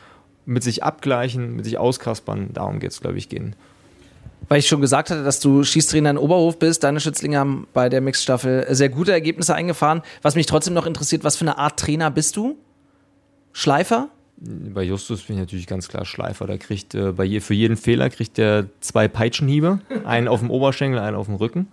mit 0.46 0.62
sich 0.62 0.82
abgleichen, 0.82 1.56
mit 1.56 1.66
sich 1.66 1.76
auskaspern. 1.76 2.54
Darum 2.54 2.80
geht 2.80 2.90
es, 2.90 3.02
glaube 3.02 3.18
ich, 3.18 3.28
gehen. 3.28 3.54
Weil 4.48 4.60
ich 4.60 4.66
schon 4.66 4.80
gesagt 4.80 5.10
hatte, 5.10 5.24
dass 5.24 5.40
du 5.40 5.62
Schießtrainer 5.62 6.08
in 6.08 6.18
Oberhof 6.18 6.58
bist. 6.58 6.84
Deine 6.84 7.00
Schützlinge 7.00 7.38
haben 7.38 7.66
bei 7.74 7.90
der 7.90 8.00
Mixstaffel 8.00 8.66
sehr 8.70 8.88
gute 8.88 9.12
Ergebnisse 9.12 9.54
eingefahren. 9.54 10.00
Was 10.22 10.36
mich 10.36 10.46
trotzdem 10.46 10.72
noch 10.72 10.86
interessiert, 10.86 11.22
was 11.22 11.36
für 11.36 11.44
eine 11.44 11.58
Art 11.58 11.78
Trainer 11.78 12.10
bist 12.10 12.38
du? 12.38 12.56
Schleifer? 13.52 14.08
Bei 14.42 14.82
Justus 14.82 15.24
bin 15.24 15.36
ich 15.36 15.40
natürlich 15.40 15.66
ganz 15.66 15.88
klar 15.88 16.06
Schleifer. 16.06 16.46
Der 16.46 16.56
kriegt 16.56 16.94
äh, 16.94 17.12
bei 17.12 17.24
je, 17.24 17.40
für 17.40 17.52
jeden 17.52 17.76
Fehler 17.76 18.08
kriegt 18.08 18.38
er 18.38 18.66
zwei 18.80 19.06
Peitschenhiebe. 19.06 19.80
Einen 20.06 20.28
auf 20.28 20.40
dem 20.40 20.50
Oberschenkel, 20.50 20.98
einen 20.98 21.14
auf 21.14 21.26
dem 21.26 21.34
Rücken. 21.34 21.68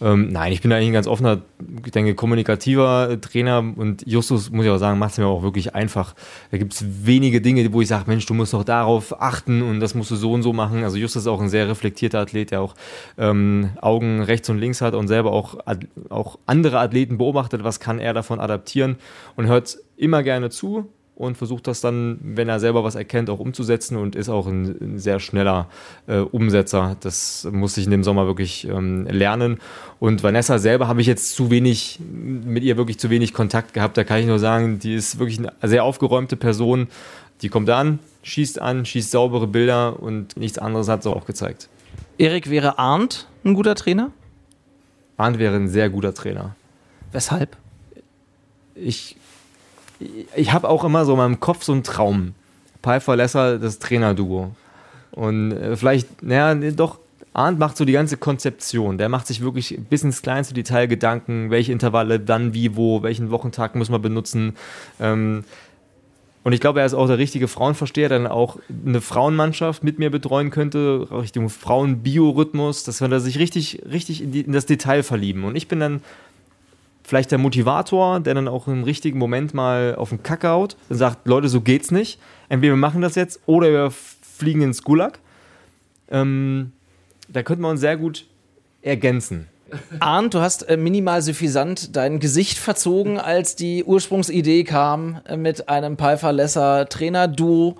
Ähm, 0.00 0.32
nein, 0.32 0.50
ich 0.52 0.62
bin 0.62 0.72
eigentlich 0.72 0.88
ein 0.88 0.94
ganz 0.94 1.06
offener, 1.06 1.42
ich 1.84 1.92
denke, 1.92 2.14
kommunikativer 2.14 3.18
Trainer 3.20 3.58
und 3.58 4.06
Justus, 4.06 4.50
muss 4.50 4.64
ich 4.64 4.70
auch 4.70 4.78
sagen, 4.78 4.98
macht 4.98 5.12
es 5.12 5.18
mir 5.18 5.26
auch 5.26 5.42
wirklich 5.42 5.74
einfach. 5.74 6.14
Da 6.50 6.56
gibt 6.56 6.72
es 6.72 6.84
wenige 7.04 7.42
Dinge, 7.42 7.70
wo 7.72 7.82
ich 7.82 7.88
sage, 7.88 8.04
Mensch, 8.06 8.24
du 8.24 8.32
musst 8.32 8.54
noch 8.54 8.64
darauf 8.64 9.20
achten 9.20 9.60
und 9.60 9.80
das 9.80 9.94
musst 9.94 10.10
du 10.10 10.16
so 10.16 10.32
und 10.32 10.42
so 10.42 10.54
machen. 10.54 10.84
Also 10.84 10.96
Justus 10.96 11.22
ist 11.22 11.28
auch 11.28 11.40
ein 11.40 11.50
sehr 11.50 11.68
reflektierter 11.68 12.20
Athlet, 12.20 12.50
der 12.50 12.62
auch 12.62 12.74
ähm, 13.18 13.70
Augen 13.82 14.22
rechts 14.22 14.48
und 14.48 14.56
links 14.58 14.80
hat 14.80 14.94
und 14.94 15.08
selber 15.08 15.32
auch, 15.32 15.58
auch 16.08 16.38
andere 16.46 16.78
Athleten 16.78 17.18
beobachtet, 17.18 17.62
was 17.62 17.78
kann 17.78 17.98
er 17.98 18.14
davon 18.14 18.40
adaptieren 18.40 18.96
und 19.36 19.46
hört 19.46 19.78
immer 19.98 20.22
gerne 20.22 20.48
zu 20.48 20.90
und 21.16 21.38
versucht 21.38 21.66
das 21.66 21.80
dann, 21.80 22.18
wenn 22.22 22.48
er 22.48 22.60
selber 22.60 22.84
was 22.84 22.94
erkennt, 22.94 23.30
auch 23.30 23.38
umzusetzen 23.38 23.96
und 23.96 24.14
ist 24.14 24.28
auch 24.28 24.46
ein, 24.46 24.76
ein 24.80 24.98
sehr 24.98 25.18
schneller 25.18 25.66
äh, 26.06 26.18
Umsetzer. 26.18 26.96
Das 27.00 27.48
muss 27.50 27.76
ich 27.78 27.86
in 27.86 27.90
dem 27.90 28.04
Sommer 28.04 28.26
wirklich 28.26 28.68
ähm, 28.68 29.06
lernen. 29.06 29.58
Und 29.98 30.22
Vanessa 30.22 30.58
selber 30.58 30.88
habe 30.88 31.00
ich 31.00 31.06
jetzt 31.06 31.34
zu 31.34 31.50
wenig, 31.50 31.98
mit 32.00 32.62
ihr 32.62 32.76
wirklich 32.76 32.98
zu 32.98 33.08
wenig 33.08 33.32
Kontakt 33.32 33.72
gehabt. 33.72 33.96
Da 33.96 34.04
kann 34.04 34.20
ich 34.20 34.26
nur 34.26 34.38
sagen, 34.38 34.78
die 34.78 34.94
ist 34.94 35.18
wirklich 35.18 35.38
eine 35.38 35.52
sehr 35.62 35.84
aufgeräumte 35.84 36.36
Person. 36.36 36.88
Die 37.40 37.48
kommt 37.48 37.70
an, 37.70 37.98
schießt 38.22 38.60
an, 38.60 38.84
schießt 38.84 39.10
saubere 39.10 39.46
Bilder 39.46 39.98
und 40.00 40.36
nichts 40.36 40.58
anderes 40.58 40.88
hat 40.88 41.02
sie 41.02 41.10
auch 41.10 41.24
gezeigt. 41.24 41.70
Erik, 42.18 42.50
wäre 42.50 42.78
Arndt 42.78 43.26
ein 43.42 43.54
guter 43.54 43.74
Trainer? 43.74 44.10
Arndt 45.16 45.38
wäre 45.38 45.56
ein 45.56 45.68
sehr 45.68 45.88
guter 45.88 46.12
Trainer. 46.12 46.54
Weshalb? 47.10 47.56
Ich 48.74 49.16
ich 50.34 50.52
habe 50.52 50.68
auch 50.68 50.84
immer 50.84 51.04
so 51.04 51.12
in 51.12 51.18
meinem 51.18 51.40
Kopf 51.40 51.64
so 51.64 51.72
einen 51.72 51.82
Traum. 51.82 52.34
Pfeiffer 52.82 53.16
Lesser, 53.16 53.58
das 53.58 53.78
Trainerduo. 53.78 54.52
Und 55.12 55.52
äh, 55.52 55.76
vielleicht, 55.76 56.22
naja, 56.22 56.54
doch, 56.72 56.98
Arndt 57.32 57.58
macht 57.58 57.76
so 57.76 57.84
die 57.84 57.92
ganze 57.92 58.16
Konzeption. 58.16 58.96
Der 58.96 59.08
macht 59.08 59.26
sich 59.26 59.42
wirklich 59.42 59.78
bis 59.90 60.02
ins 60.02 60.22
kleinste 60.22 60.54
Detail 60.54 60.86
Gedanken, 60.86 61.50
welche 61.50 61.72
Intervalle, 61.72 62.18
dann 62.18 62.54
wie, 62.54 62.76
wo, 62.76 63.02
welchen 63.02 63.30
Wochentag 63.30 63.74
muss 63.74 63.90
man 63.90 64.00
benutzen. 64.00 64.56
Ähm, 65.00 65.44
und 66.44 66.52
ich 66.52 66.60
glaube, 66.60 66.78
er 66.80 66.86
ist 66.86 66.94
auch 66.94 67.08
der 67.08 67.18
richtige 67.18 67.48
Frauenversteher, 67.48 68.08
der 68.08 68.20
dann 68.20 68.28
auch 68.28 68.58
eine 68.86 69.00
Frauenmannschaft 69.00 69.82
mit 69.82 69.98
mir 69.98 70.10
betreuen 70.10 70.50
könnte, 70.50 71.08
Richtung 71.10 71.50
Frauenbiorhythmus, 71.50 72.84
dass 72.84 73.00
wir 73.00 73.08
da 73.08 73.18
sich 73.18 73.38
richtig, 73.38 73.82
richtig 73.90 74.22
in, 74.22 74.30
die, 74.30 74.42
in 74.42 74.52
das 74.52 74.64
Detail 74.64 75.02
verlieben. 75.02 75.44
Und 75.44 75.56
ich 75.56 75.66
bin 75.66 75.80
dann 75.80 76.02
vielleicht 77.06 77.30
der 77.30 77.38
Motivator, 77.38 78.20
der 78.20 78.34
dann 78.34 78.48
auch 78.48 78.66
im 78.66 78.82
richtigen 78.82 79.18
Moment 79.18 79.54
mal 79.54 79.94
auf 79.94 80.08
den 80.08 80.22
Kack 80.22 80.44
haut 80.44 80.76
und 80.88 80.96
sagt, 80.96 81.26
Leute, 81.26 81.48
so 81.48 81.60
geht's 81.60 81.90
nicht. 81.90 82.18
Entweder 82.48 82.72
wir 82.72 82.78
machen 82.78 83.00
das 83.00 83.14
jetzt 83.14 83.40
oder 83.46 83.70
wir 83.70 83.90
fliegen 83.90 84.62
ins 84.62 84.82
Gulag. 84.82 85.20
Ähm, 86.10 86.72
da 87.28 87.42
könnten 87.42 87.62
wir 87.62 87.70
uns 87.70 87.80
sehr 87.80 87.96
gut 87.96 88.26
ergänzen. 88.82 89.46
Arndt, 90.00 90.34
du 90.34 90.40
hast 90.40 90.68
äh, 90.68 90.76
minimal 90.76 91.22
suffisant 91.22 91.96
dein 91.96 92.18
Gesicht 92.18 92.58
verzogen, 92.58 93.18
als 93.18 93.56
die 93.56 93.84
Ursprungsidee 93.84 94.64
kam 94.64 95.20
äh, 95.26 95.36
mit 95.36 95.68
einem 95.68 95.96
Pfeiffer 95.96 96.32
Lesser 96.32 96.88
Trainer-Duo. 96.88 97.76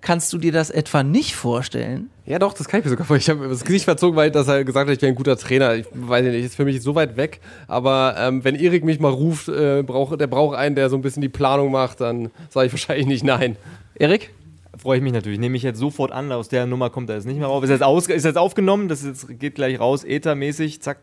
Kannst 0.00 0.32
du 0.32 0.38
dir 0.38 0.52
das 0.52 0.70
etwa 0.70 1.02
nicht 1.02 1.36
vorstellen? 1.36 2.10
Ja, 2.26 2.40
doch, 2.40 2.52
das 2.52 2.66
kann 2.66 2.80
ich 2.80 2.84
mir 2.84 2.90
sogar 2.90 3.06
vorstellen. 3.06 3.38
Ich 3.38 3.44
habe 3.44 3.52
das 3.52 3.64
Gesicht 3.64 3.84
verzogen, 3.84 4.16
weil 4.16 4.32
dass 4.32 4.48
er 4.48 4.64
gesagt 4.64 4.88
hat, 4.88 4.96
ich 4.96 5.00
wäre 5.00 5.12
ein 5.12 5.14
guter 5.14 5.36
Trainer. 5.36 5.76
Ich 5.76 5.86
weiß 5.92 6.24
nicht, 6.24 6.44
ist 6.44 6.56
für 6.56 6.64
mich 6.64 6.82
so 6.82 6.96
weit 6.96 7.16
weg. 7.16 7.40
Aber 7.68 8.16
ähm, 8.18 8.42
wenn 8.42 8.56
Erik 8.56 8.84
mich 8.84 8.98
mal 8.98 9.12
ruft, 9.12 9.48
äh, 9.48 9.84
brauch, 9.84 10.16
der 10.16 10.26
braucht 10.26 10.56
einen, 10.56 10.74
der 10.74 10.90
so 10.90 10.96
ein 10.96 11.02
bisschen 11.02 11.20
die 11.20 11.28
Planung 11.28 11.70
macht, 11.70 12.00
dann 12.00 12.30
sage 12.50 12.66
ich 12.66 12.72
wahrscheinlich 12.72 13.06
nicht 13.06 13.24
nein. 13.24 13.56
Erik? 13.94 14.32
Freue 14.76 14.98
ich 14.98 15.04
mich 15.04 15.12
natürlich. 15.12 15.38
Nehme 15.38 15.56
ich 15.56 15.62
jetzt 15.62 15.78
sofort 15.78 16.10
an. 16.10 16.32
Aus 16.32 16.48
der 16.48 16.66
Nummer 16.66 16.90
kommt 16.90 17.08
er 17.10 17.16
jetzt 17.16 17.26
nicht 17.26 17.38
mehr 17.38 17.46
rauf. 17.46 17.62
Ist 17.62 17.70
jetzt, 17.70 17.84
aus, 17.84 18.08
ist 18.08 18.24
jetzt 18.24 18.38
aufgenommen. 18.38 18.88
Das 18.88 19.04
jetzt, 19.04 19.38
geht 19.38 19.54
gleich 19.54 19.78
raus. 19.78 20.02
Ethermäßig. 20.02 20.82
Zack. 20.82 20.98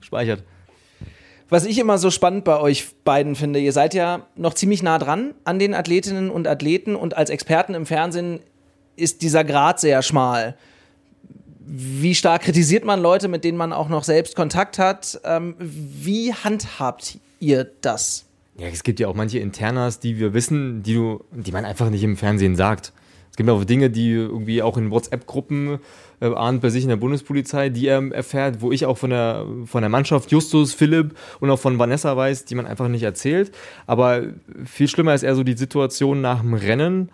Speichert. 0.00 0.44
Was 1.48 1.64
ich 1.64 1.78
immer 1.78 1.96
so 1.96 2.10
spannend 2.10 2.44
bei 2.44 2.60
euch 2.60 2.88
beiden 3.04 3.36
finde, 3.36 3.60
ihr 3.60 3.72
seid 3.72 3.94
ja 3.94 4.26
noch 4.36 4.52
ziemlich 4.54 4.82
nah 4.82 4.98
dran 4.98 5.34
an 5.44 5.58
den 5.58 5.74
Athletinnen 5.74 6.28
und 6.28 6.46
Athleten 6.46 6.94
und 6.94 7.16
als 7.16 7.30
Experten 7.30 7.74
im 7.74 7.86
Fernsehen 7.86 8.40
ist 8.96 9.22
dieser 9.22 9.44
Grad 9.44 9.80
sehr 9.80 10.02
schmal. 10.02 10.56
Wie 11.58 12.14
stark 12.14 12.42
kritisiert 12.42 12.84
man 12.84 13.00
Leute, 13.00 13.28
mit 13.28 13.44
denen 13.44 13.58
man 13.58 13.72
auch 13.72 13.88
noch 13.88 14.04
selbst 14.04 14.36
Kontakt 14.36 14.78
hat? 14.78 15.20
Ähm, 15.24 15.54
wie 15.58 16.32
handhabt 16.32 17.18
ihr 17.40 17.70
das? 17.80 18.24
Ja, 18.58 18.68
es 18.68 18.82
gibt 18.82 19.00
ja 19.00 19.08
auch 19.08 19.14
manche 19.14 19.38
Internas, 19.38 20.00
die 20.00 20.18
wir 20.18 20.32
wissen, 20.32 20.82
die, 20.82 20.94
du, 20.94 21.24
die 21.30 21.52
man 21.52 21.64
einfach 21.64 21.90
nicht 21.90 22.02
im 22.02 22.16
Fernsehen 22.16 22.56
sagt. 22.56 22.92
Es 23.30 23.36
gibt 23.36 23.50
auch 23.50 23.64
Dinge, 23.64 23.90
die 23.90 24.12
irgendwie 24.12 24.62
auch 24.62 24.78
in 24.78 24.90
WhatsApp-Gruppen 24.90 25.78
äh, 26.20 26.34
ahnt 26.34 26.62
bei 26.62 26.70
sich 26.70 26.84
in 26.84 26.88
der 26.88 26.96
Bundespolizei, 26.96 27.68
die 27.68 27.86
er 27.86 28.02
erfährt, 28.12 28.62
wo 28.62 28.72
ich 28.72 28.86
auch 28.86 28.96
von 28.96 29.10
der, 29.10 29.44
von 29.66 29.82
der 29.82 29.90
Mannschaft 29.90 30.32
Justus, 30.32 30.72
Philipp 30.72 31.14
und 31.40 31.50
auch 31.50 31.58
von 31.58 31.78
Vanessa 31.78 32.16
weiß, 32.16 32.46
die 32.46 32.54
man 32.54 32.64
einfach 32.64 32.88
nicht 32.88 33.02
erzählt. 33.02 33.52
Aber 33.86 34.22
viel 34.64 34.88
schlimmer 34.88 35.14
ist 35.14 35.22
eher 35.22 35.34
so 35.34 35.42
die 35.42 35.56
Situation 35.56 36.22
nach 36.22 36.40
dem 36.40 36.54
Rennen, 36.54 37.10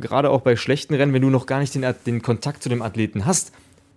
gerade 0.00 0.30
auch 0.30 0.40
bei 0.40 0.56
schlechten 0.56 0.94
Rennen, 0.94 1.12
wenn 1.12 1.22
du 1.22 1.30
noch 1.30 1.46
gar 1.46 1.60
nicht 1.60 1.74
den, 1.74 1.84
den 2.06 2.22
Kontakt 2.22 2.62
zu 2.62 2.68
dem 2.68 2.82
Athleten 2.82 3.26
hast. 3.26 3.52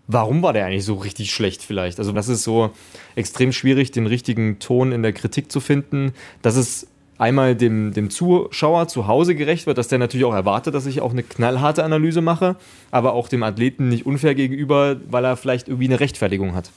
Warum 0.08 0.42
war 0.42 0.54
der 0.54 0.66
eigentlich 0.66 0.86
so 0.86 0.96
richtig 0.96 1.32
schlecht 1.32 1.62
vielleicht? 1.62 2.00
Also 2.00 2.12
das 2.12 2.30
ist 2.30 2.44
so 2.44 2.72
extrem 3.16 3.52
schwierig, 3.52 3.92
den 3.92 4.08
richtigen 4.08 4.60
Ton 4.60 4.92
in 4.92 5.04
der 5.04 5.14
Kritik 5.14 5.52
zu 5.52 5.60
finden. 5.60 6.14
Das 6.42 6.56
ist 6.56 6.88
einmal 7.20 7.56
dem, 7.56 7.94
dem 7.94 8.10
Zuschauer 8.10 8.88
zu 8.88 9.06
Hause 9.06 9.36
gerecht 9.36 9.68
wird, 9.68 9.78
dass 9.78 9.88
der 9.88 10.00
natürlich 10.00 10.26
auch 10.26 10.34
erwartet, 10.34 10.74
dass 10.74 10.86
ich 10.86 11.02
auch 11.02 11.12
eine 11.12 11.22
knallharte 11.22 11.84
Analyse 11.84 12.22
mache, 12.22 12.56
aber 12.90 13.14
auch 13.14 13.28
dem 13.28 13.44
Athleten 13.44 13.90
nicht 13.90 14.06
unfair 14.06 14.34
gegenüber, 14.34 14.98
weil 15.10 15.26
er 15.26 15.38
vielleicht 15.38 15.68
irgendwie 15.68 15.88
eine 15.88 16.00
Rechtfertigung 16.00 16.56
hat. 16.56 16.72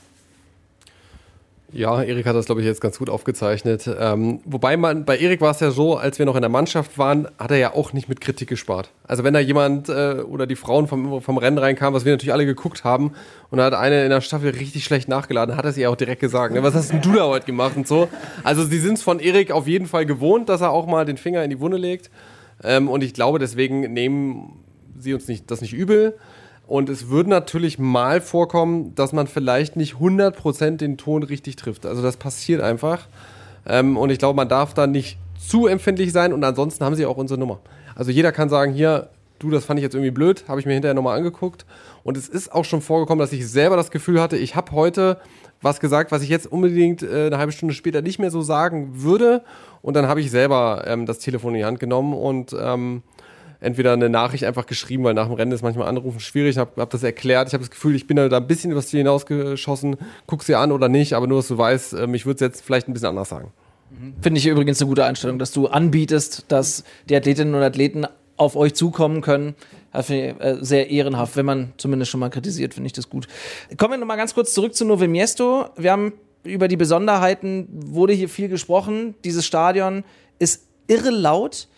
Ja, 1.74 2.02
Erik 2.02 2.26
hat 2.26 2.36
das, 2.36 2.44
glaube 2.44 2.60
ich, 2.60 2.66
jetzt 2.66 2.82
ganz 2.82 2.98
gut 2.98 3.08
aufgezeichnet. 3.08 3.88
Ähm, 3.98 4.40
wobei 4.44 4.76
man, 4.76 5.06
bei 5.06 5.16
Erik 5.16 5.40
war 5.40 5.52
es 5.52 5.60
ja 5.60 5.70
so, 5.70 5.96
als 5.96 6.18
wir 6.18 6.26
noch 6.26 6.36
in 6.36 6.42
der 6.42 6.50
Mannschaft 6.50 6.98
waren, 6.98 7.26
hat 7.38 7.50
er 7.50 7.56
ja 7.56 7.74
auch 7.74 7.94
nicht 7.94 8.10
mit 8.10 8.20
Kritik 8.20 8.48
gespart. 8.48 8.90
Also 9.04 9.24
wenn 9.24 9.32
da 9.32 9.40
jemand 9.40 9.88
äh, 9.88 10.16
oder 10.26 10.46
die 10.46 10.54
Frauen 10.54 10.86
vom, 10.86 11.22
vom 11.22 11.38
Rennen 11.38 11.56
reinkamen, 11.56 11.94
was 11.94 12.04
wir 12.04 12.12
natürlich 12.12 12.34
alle 12.34 12.44
geguckt 12.44 12.84
haben, 12.84 13.12
und 13.50 13.56
da 13.56 13.64
hat 13.64 13.74
eine 13.74 14.04
in 14.04 14.10
der 14.10 14.20
Staffel 14.20 14.50
richtig 14.50 14.84
schlecht 14.84 15.08
nachgeladen, 15.08 15.56
hat 15.56 15.64
er 15.64 15.72
sie 15.72 15.86
auch 15.86 15.96
direkt 15.96 16.20
gesagt, 16.20 16.52
ne, 16.52 16.62
was 16.62 16.74
hast 16.74 16.92
denn 16.92 17.00
du 17.00 17.12
da 17.12 17.24
heute 17.24 17.46
gemacht 17.46 17.74
und 17.76 17.88
so. 17.88 18.08
Also 18.44 18.64
sie 18.64 18.78
sind 18.78 18.94
es 18.94 19.02
von 19.02 19.18
Erik 19.18 19.50
auf 19.50 19.66
jeden 19.66 19.86
Fall 19.86 20.04
gewohnt, 20.04 20.50
dass 20.50 20.60
er 20.60 20.72
auch 20.72 20.86
mal 20.86 21.06
den 21.06 21.16
Finger 21.16 21.42
in 21.42 21.48
die 21.48 21.60
Wunde 21.60 21.78
legt. 21.78 22.10
Ähm, 22.62 22.88
und 22.88 23.02
ich 23.02 23.14
glaube, 23.14 23.38
deswegen 23.38 23.92
nehmen 23.94 24.62
sie 24.98 25.14
uns 25.14 25.26
nicht, 25.26 25.50
das 25.50 25.62
nicht 25.62 25.72
übel. 25.72 26.18
Und 26.66 26.88
es 26.88 27.08
würde 27.08 27.30
natürlich 27.30 27.78
mal 27.78 28.20
vorkommen, 28.20 28.94
dass 28.94 29.12
man 29.12 29.26
vielleicht 29.26 29.76
nicht 29.76 29.94
100% 29.94 30.76
den 30.76 30.96
Ton 30.96 31.22
richtig 31.22 31.56
trifft. 31.56 31.86
Also 31.86 32.02
das 32.02 32.16
passiert 32.16 32.62
einfach. 32.62 33.06
Ähm, 33.66 33.96
und 33.96 34.10
ich 34.10 34.18
glaube, 34.18 34.36
man 34.36 34.48
darf 34.48 34.74
da 34.74 34.86
nicht 34.86 35.18
zu 35.38 35.66
empfindlich 35.66 36.12
sein. 36.12 36.32
Und 36.32 36.42
ansonsten 36.44 36.84
haben 36.84 36.94
sie 36.94 37.06
auch 37.06 37.16
unsere 37.16 37.38
Nummer. 37.38 37.60
Also 37.94 38.10
jeder 38.10 38.32
kann 38.32 38.48
sagen, 38.48 38.72
hier, 38.72 39.10
du, 39.38 39.50
das 39.50 39.64
fand 39.64 39.78
ich 39.78 39.82
jetzt 39.82 39.94
irgendwie 39.94 40.12
blöd, 40.12 40.44
habe 40.48 40.60
ich 40.60 40.66
mir 40.66 40.72
hinterher 40.72 40.94
nochmal 40.94 41.18
angeguckt. 41.18 41.66
Und 42.04 42.16
es 42.16 42.28
ist 42.28 42.52
auch 42.52 42.64
schon 42.64 42.80
vorgekommen, 42.80 43.20
dass 43.20 43.32
ich 43.32 43.46
selber 43.48 43.76
das 43.76 43.90
Gefühl 43.90 44.20
hatte, 44.20 44.36
ich 44.36 44.56
habe 44.56 44.72
heute 44.72 45.18
was 45.60 45.78
gesagt, 45.78 46.10
was 46.10 46.22
ich 46.22 46.28
jetzt 46.28 46.50
unbedingt 46.50 47.02
äh, 47.02 47.26
eine 47.26 47.38
halbe 47.38 47.52
Stunde 47.52 47.74
später 47.74 48.02
nicht 48.02 48.18
mehr 48.18 48.30
so 48.30 48.42
sagen 48.42 49.02
würde. 49.02 49.42
Und 49.80 49.94
dann 49.94 50.06
habe 50.06 50.20
ich 50.20 50.30
selber 50.30 50.84
ähm, 50.86 51.06
das 51.06 51.18
Telefon 51.18 51.54
in 51.54 51.58
die 51.60 51.64
Hand 51.64 51.80
genommen 51.80 52.14
und 52.14 52.54
ähm, 52.58 53.02
entweder 53.62 53.92
eine 53.92 54.08
Nachricht 54.08 54.44
einfach 54.44 54.66
geschrieben, 54.66 55.04
weil 55.04 55.14
nach 55.14 55.26
dem 55.26 55.34
Rennen 55.34 55.52
ist 55.52 55.62
manchmal 55.62 55.88
Anrufen 55.88 56.20
schwierig. 56.20 56.50
Ich 56.50 56.58
habe 56.58 56.80
hab 56.80 56.90
das 56.90 57.02
erklärt. 57.02 57.48
Ich 57.48 57.54
habe 57.54 57.62
das 57.62 57.70
Gefühl, 57.70 57.94
ich 57.94 58.06
bin 58.06 58.16
da 58.16 58.36
ein 58.36 58.46
bisschen 58.46 58.72
übers 58.72 58.88
Ziel 58.88 58.98
hinausgeschossen. 58.98 59.96
Guck 60.26 60.42
sie 60.42 60.54
an 60.54 60.72
oder 60.72 60.88
nicht, 60.88 61.14
aber 61.14 61.26
nur, 61.26 61.38
dass 61.38 61.48
du 61.48 61.56
weißt, 61.56 61.94
ähm, 61.94 62.14
ich 62.14 62.26
würde 62.26 62.36
es 62.36 62.40
jetzt 62.40 62.64
vielleicht 62.64 62.88
ein 62.88 62.92
bisschen 62.92 63.08
anders 63.08 63.28
sagen. 63.28 63.52
Finde 64.20 64.38
ich 64.38 64.46
übrigens 64.46 64.80
eine 64.80 64.88
gute 64.88 65.04
Einstellung, 65.04 65.38
dass 65.38 65.52
du 65.52 65.68
anbietest, 65.68 66.46
dass 66.48 66.82
die 67.08 67.14
Athletinnen 67.14 67.54
und 67.54 67.62
Athleten 67.62 68.06
auf 68.36 68.56
euch 68.56 68.74
zukommen 68.74 69.20
können. 69.20 69.54
Das 69.92 70.06
finde 70.06 70.30
ich 70.30 70.44
äh, 70.44 70.56
sehr 70.64 70.90
ehrenhaft, 70.90 71.36
wenn 71.36 71.46
man 71.46 71.72
zumindest 71.76 72.10
schon 72.10 72.20
mal 72.20 72.30
kritisiert, 72.30 72.74
finde 72.74 72.86
ich 72.86 72.94
das 72.94 73.08
gut. 73.08 73.28
Kommen 73.76 73.92
wir 73.92 73.98
nochmal 73.98 74.16
ganz 74.16 74.34
kurz 74.34 74.54
zurück 74.54 74.74
zu 74.74 74.84
Novo 74.84 75.06
Miesto. 75.06 75.66
Wir 75.76 75.92
haben 75.92 76.14
über 76.42 76.66
die 76.66 76.76
Besonderheiten, 76.76 77.68
wurde 77.70 78.14
hier 78.14 78.28
viel 78.28 78.48
gesprochen. 78.48 79.14
Dieses 79.24 79.46
Stadion 79.46 80.02
ist 80.38 80.66
irre 80.88 81.10
laut. 81.10 81.68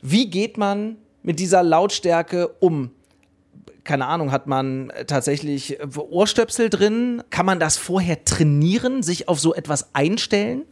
Wie 0.00 0.30
geht 0.30 0.56
man 0.56 0.96
mit 1.26 1.38
dieser 1.40 1.62
Lautstärke 1.62 2.48
um? 2.60 2.90
Keine 3.84 4.06
Ahnung, 4.06 4.32
hat 4.32 4.46
man 4.46 4.90
tatsächlich 5.06 5.78
Ohrstöpsel 5.96 6.70
drin? 6.70 7.22
Kann 7.30 7.44
man 7.44 7.60
das 7.60 7.76
vorher 7.76 8.24
trainieren, 8.24 9.02
sich 9.02 9.28
auf 9.28 9.38
so 9.38 9.54
etwas 9.54 9.94
einstellen? 9.94 10.62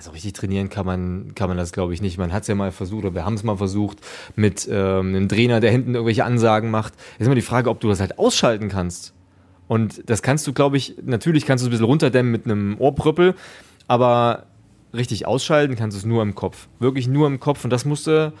So 0.00 0.12
richtig 0.12 0.32
trainieren 0.32 0.70
kann 0.70 0.86
man, 0.86 1.34
kann 1.34 1.48
man 1.48 1.58
das, 1.58 1.72
glaube 1.72 1.92
ich, 1.92 2.00
nicht. 2.00 2.16
Man 2.16 2.32
hat 2.32 2.42
es 2.42 2.48
ja 2.48 2.54
mal 2.54 2.72
versucht, 2.72 3.04
oder 3.04 3.14
wir 3.14 3.26
haben 3.26 3.34
es 3.34 3.42
mal 3.42 3.56
versucht, 3.56 3.98
mit 4.34 4.66
ähm, 4.70 5.08
einem 5.08 5.28
Trainer, 5.28 5.60
der 5.60 5.70
hinten 5.70 5.94
irgendwelche 5.94 6.24
Ansagen 6.24 6.70
macht. 6.70 6.94
Ist 7.18 7.26
immer 7.26 7.34
die 7.34 7.42
Frage, 7.42 7.68
ob 7.68 7.80
du 7.80 7.88
das 7.88 8.00
halt 8.00 8.18
ausschalten 8.18 8.70
kannst. 8.70 9.12
Und 9.68 10.08
das 10.08 10.22
kannst 10.22 10.46
du, 10.46 10.54
glaube 10.54 10.78
ich, 10.78 10.96
natürlich 11.04 11.44
kannst 11.44 11.62
du 11.62 11.66
es 11.66 11.68
ein 11.68 11.72
bisschen 11.72 11.86
runterdämmen 11.86 12.32
mit 12.32 12.46
einem 12.46 12.76
Ohrprüppel, 12.78 13.34
aber 13.88 14.46
richtig 14.94 15.26
ausschalten 15.26 15.76
kannst 15.76 15.96
du 15.96 15.98
es 15.98 16.06
nur 16.06 16.22
im 16.22 16.34
Kopf. 16.34 16.68
Wirklich 16.78 17.08
nur 17.08 17.26
im 17.26 17.40
Kopf. 17.40 17.64
Und 17.64 17.70
das 17.70 17.84
musste, 17.84 18.32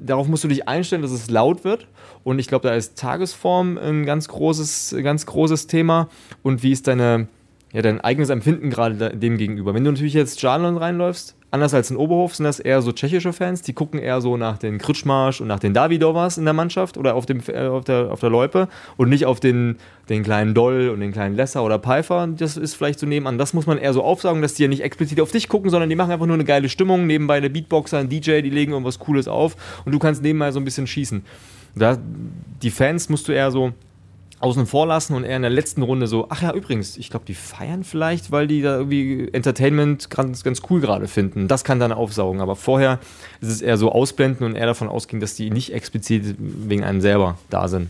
darauf 0.00 0.28
musst 0.28 0.44
du 0.44 0.48
dich 0.48 0.68
einstellen, 0.68 1.02
dass 1.02 1.10
es 1.10 1.30
laut 1.30 1.64
wird. 1.64 1.86
Und 2.24 2.38
ich 2.38 2.48
glaube, 2.48 2.68
da 2.68 2.74
ist 2.74 2.98
Tagesform 2.98 3.78
ein 3.78 4.04
ganz 4.04 4.28
großes, 4.28 4.96
ganz 5.02 5.26
großes 5.26 5.66
Thema. 5.66 6.08
Und 6.42 6.62
wie 6.62 6.72
ist 6.72 6.86
deine, 6.86 7.28
ja, 7.72 7.82
dein 7.82 8.00
eigenes 8.00 8.30
Empfinden 8.30 8.70
gerade 8.70 9.16
dem 9.16 9.38
gegenüber. 9.38 9.74
Wenn 9.74 9.84
du 9.84 9.92
natürlich 9.92 10.14
jetzt 10.14 10.38
Stadion 10.38 10.76
reinläufst, 10.76 11.36
anders 11.56 11.74
als 11.74 11.90
in 11.90 11.96
Oberhof 11.96 12.34
sind 12.34 12.44
das 12.44 12.60
eher 12.60 12.82
so 12.82 12.92
tschechische 12.92 13.32
Fans, 13.32 13.62
die 13.62 13.72
gucken 13.72 13.98
eher 13.98 14.20
so 14.20 14.36
nach 14.36 14.58
den 14.58 14.78
Kritschmarsch 14.78 15.40
und 15.40 15.48
nach 15.48 15.58
den 15.58 15.74
Davidovas 15.74 16.38
in 16.38 16.44
der 16.44 16.52
Mannschaft 16.52 16.98
oder 16.98 17.14
auf, 17.14 17.26
dem, 17.26 17.40
äh, 17.48 17.66
auf, 17.66 17.84
der, 17.84 18.12
auf 18.12 18.20
der 18.20 18.30
Loipe 18.30 18.68
und 18.96 19.08
nicht 19.08 19.24
auf 19.24 19.40
den, 19.40 19.78
den 20.08 20.22
kleinen 20.22 20.54
Doll 20.54 20.90
und 20.90 21.00
den 21.00 21.12
kleinen 21.12 21.34
Lesser 21.34 21.64
oder 21.64 21.78
Pfeiffer. 21.78 22.28
Das 22.28 22.56
ist 22.56 22.74
vielleicht 22.74 22.98
so 22.98 23.06
nebenan. 23.06 23.38
Das 23.38 23.54
muss 23.54 23.66
man 23.66 23.78
eher 23.78 23.92
so 23.94 24.02
aufsagen, 24.04 24.42
dass 24.42 24.54
die 24.54 24.62
ja 24.62 24.68
nicht 24.68 24.82
explizit 24.82 25.20
auf 25.20 25.32
dich 25.32 25.48
gucken, 25.48 25.70
sondern 25.70 25.88
die 25.88 25.96
machen 25.96 26.12
einfach 26.12 26.26
nur 26.26 26.34
eine 26.34 26.44
geile 26.44 26.68
Stimmung. 26.68 27.06
Nebenbei 27.06 27.38
eine 27.38 27.50
Beatboxer, 27.50 27.98
ein 27.98 28.08
DJ, 28.08 28.42
die 28.42 28.50
legen 28.50 28.72
irgendwas 28.72 28.98
Cooles 28.98 29.26
auf 29.26 29.56
und 29.84 29.92
du 29.92 29.98
kannst 29.98 30.22
nebenbei 30.22 30.52
so 30.52 30.60
ein 30.60 30.64
bisschen 30.64 30.86
schießen. 30.86 31.24
Da, 31.74 31.98
die 32.62 32.70
Fans 32.70 33.08
musst 33.08 33.28
du 33.28 33.32
eher 33.32 33.50
so 33.50 33.72
außen 34.40 34.66
vor 34.66 34.86
lassen 34.86 35.14
und 35.14 35.24
eher 35.24 35.36
in 35.36 35.42
der 35.42 35.50
letzten 35.50 35.82
Runde 35.82 36.06
so, 36.06 36.26
ach 36.28 36.42
ja, 36.42 36.52
übrigens, 36.52 36.98
ich 36.98 37.08
glaube, 37.08 37.24
die 37.24 37.34
feiern 37.34 37.84
vielleicht, 37.84 38.30
weil 38.30 38.46
die 38.46 38.60
da 38.60 38.76
irgendwie 38.76 39.28
Entertainment 39.32 40.10
ganz, 40.10 40.44
ganz 40.44 40.60
cool 40.68 40.80
gerade 40.80 41.08
finden. 41.08 41.48
Das 41.48 41.64
kann 41.64 41.80
dann 41.80 41.92
aufsaugen, 41.92 42.40
aber 42.40 42.54
vorher 42.54 42.98
ist 43.40 43.50
es 43.50 43.62
eher 43.62 43.78
so 43.78 43.90
ausblenden 43.90 44.44
und 44.44 44.54
eher 44.54 44.66
davon 44.66 44.88
ausgehen, 44.88 45.20
dass 45.20 45.34
die 45.34 45.50
nicht 45.50 45.72
explizit 45.72 46.36
wegen 46.38 46.84
einem 46.84 47.00
selber 47.00 47.38
da 47.48 47.68
sind. 47.68 47.88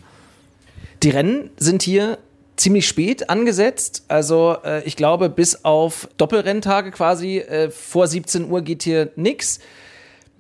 Die 1.03 1.11
Rennen 1.11 1.51
sind 1.57 1.83
hier 1.83 2.19
ziemlich 2.57 2.87
spät 2.87 3.29
angesetzt. 3.29 4.05
Also 4.09 4.57
äh, 4.65 4.83
ich 4.85 4.97
glaube, 4.97 5.29
bis 5.29 5.65
auf 5.65 6.09
Doppelrenntage 6.17 6.91
quasi 6.91 7.39
äh, 7.39 7.71
vor 7.71 8.07
17 8.07 8.51
Uhr 8.51 8.63
geht 8.63 8.83
hier 8.83 9.11
nichts. 9.17 9.61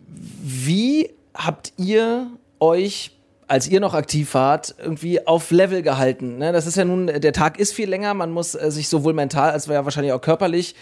Wie 0.09 1.11
habt 1.35 1.73
ihr 1.77 2.29
euch 2.61 3.16
als 3.49 3.69
ihr 3.69 3.81
noch 3.81 3.95
aktiv 3.95 4.35
wart, 4.35 4.75
irgendwie 4.79 5.27
auf 5.27 5.51
Level 5.51 5.83
gehalten. 5.83 6.39
Ne? 6.39 6.53
Das 6.53 6.67
ist 6.67 6.77
ja 6.77 6.85
nun, 6.85 7.07
der 7.07 7.33
Tag 7.33 7.59
ist 7.59 7.73
viel 7.73 7.89
länger, 7.89 8.15
man 8.15 8.33
muss 8.33 8.55
äh, 8.55 8.71
sich 8.71 8.89
sowohl 8.89 9.13
mental 9.13 9.51
als 9.51 9.67
ja 9.67 9.85
wahrscheinlich 9.85 10.13
auch 10.13 10.21
körperlich 10.21 10.75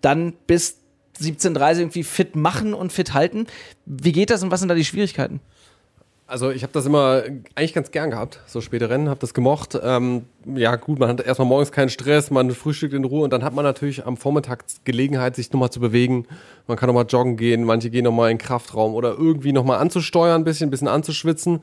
dann 0.00 0.34
bis 0.46 0.78
17.30 1.20 1.78
irgendwie 1.78 2.02
fit 2.04 2.36
machen 2.36 2.74
und 2.74 2.92
fit 2.92 3.14
halten. 3.14 3.46
Wie 3.86 4.12
geht 4.12 4.30
das 4.30 4.42
und 4.42 4.50
was 4.50 4.60
sind 4.60 4.68
da 4.68 4.74
die 4.74 4.84
Schwierigkeiten? 4.84 5.40
Also 6.32 6.50
ich 6.50 6.62
habe 6.62 6.72
das 6.72 6.86
immer 6.86 7.24
eigentlich 7.56 7.74
ganz 7.74 7.90
gern 7.90 8.08
gehabt, 8.08 8.40
so 8.46 8.62
späte 8.62 8.88
Rennen, 8.88 9.10
habe 9.10 9.20
das 9.20 9.34
gemocht. 9.34 9.78
Ähm, 9.82 10.24
ja 10.46 10.76
gut, 10.76 10.98
man 10.98 11.10
hat 11.10 11.20
erstmal 11.20 11.46
morgens 11.46 11.72
keinen 11.72 11.90
Stress, 11.90 12.30
man 12.30 12.50
frühstückt 12.52 12.94
in 12.94 13.04
Ruhe 13.04 13.24
und 13.24 13.34
dann 13.34 13.44
hat 13.44 13.52
man 13.52 13.66
natürlich 13.66 14.06
am 14.06 14.16
Vormittag 14.16 14.64
Gelegenheit, 14.84 15.36
sich 15.36 15.52
nochmal 15.52 15.68
zu 15.68 15.78
bewegen. 15.78 16.24
Man 16.66 16.78
kann 16.78 16.86
nochmal 16.86 17.04
joggen 17.06 17.36
gehen, 17.36 17.64
manche 17.64 17.90
gehen 17.90 18.04
nochmal 18.04 18.30
in 18.30 18.38
den 18.38 18.42
Kraftraum 18.42 18.94
oder 18.94 19.10
irgendwie 19.10 19.52
nochmal 19.52 19.78
anzusteuern, 19.78 20.40
ein 20.40 20.44
bisschen, 20.44 20.68
ein 20.68 20.70
bisschen 20.70 20.88
anzuschwitzen. 20.88 21.60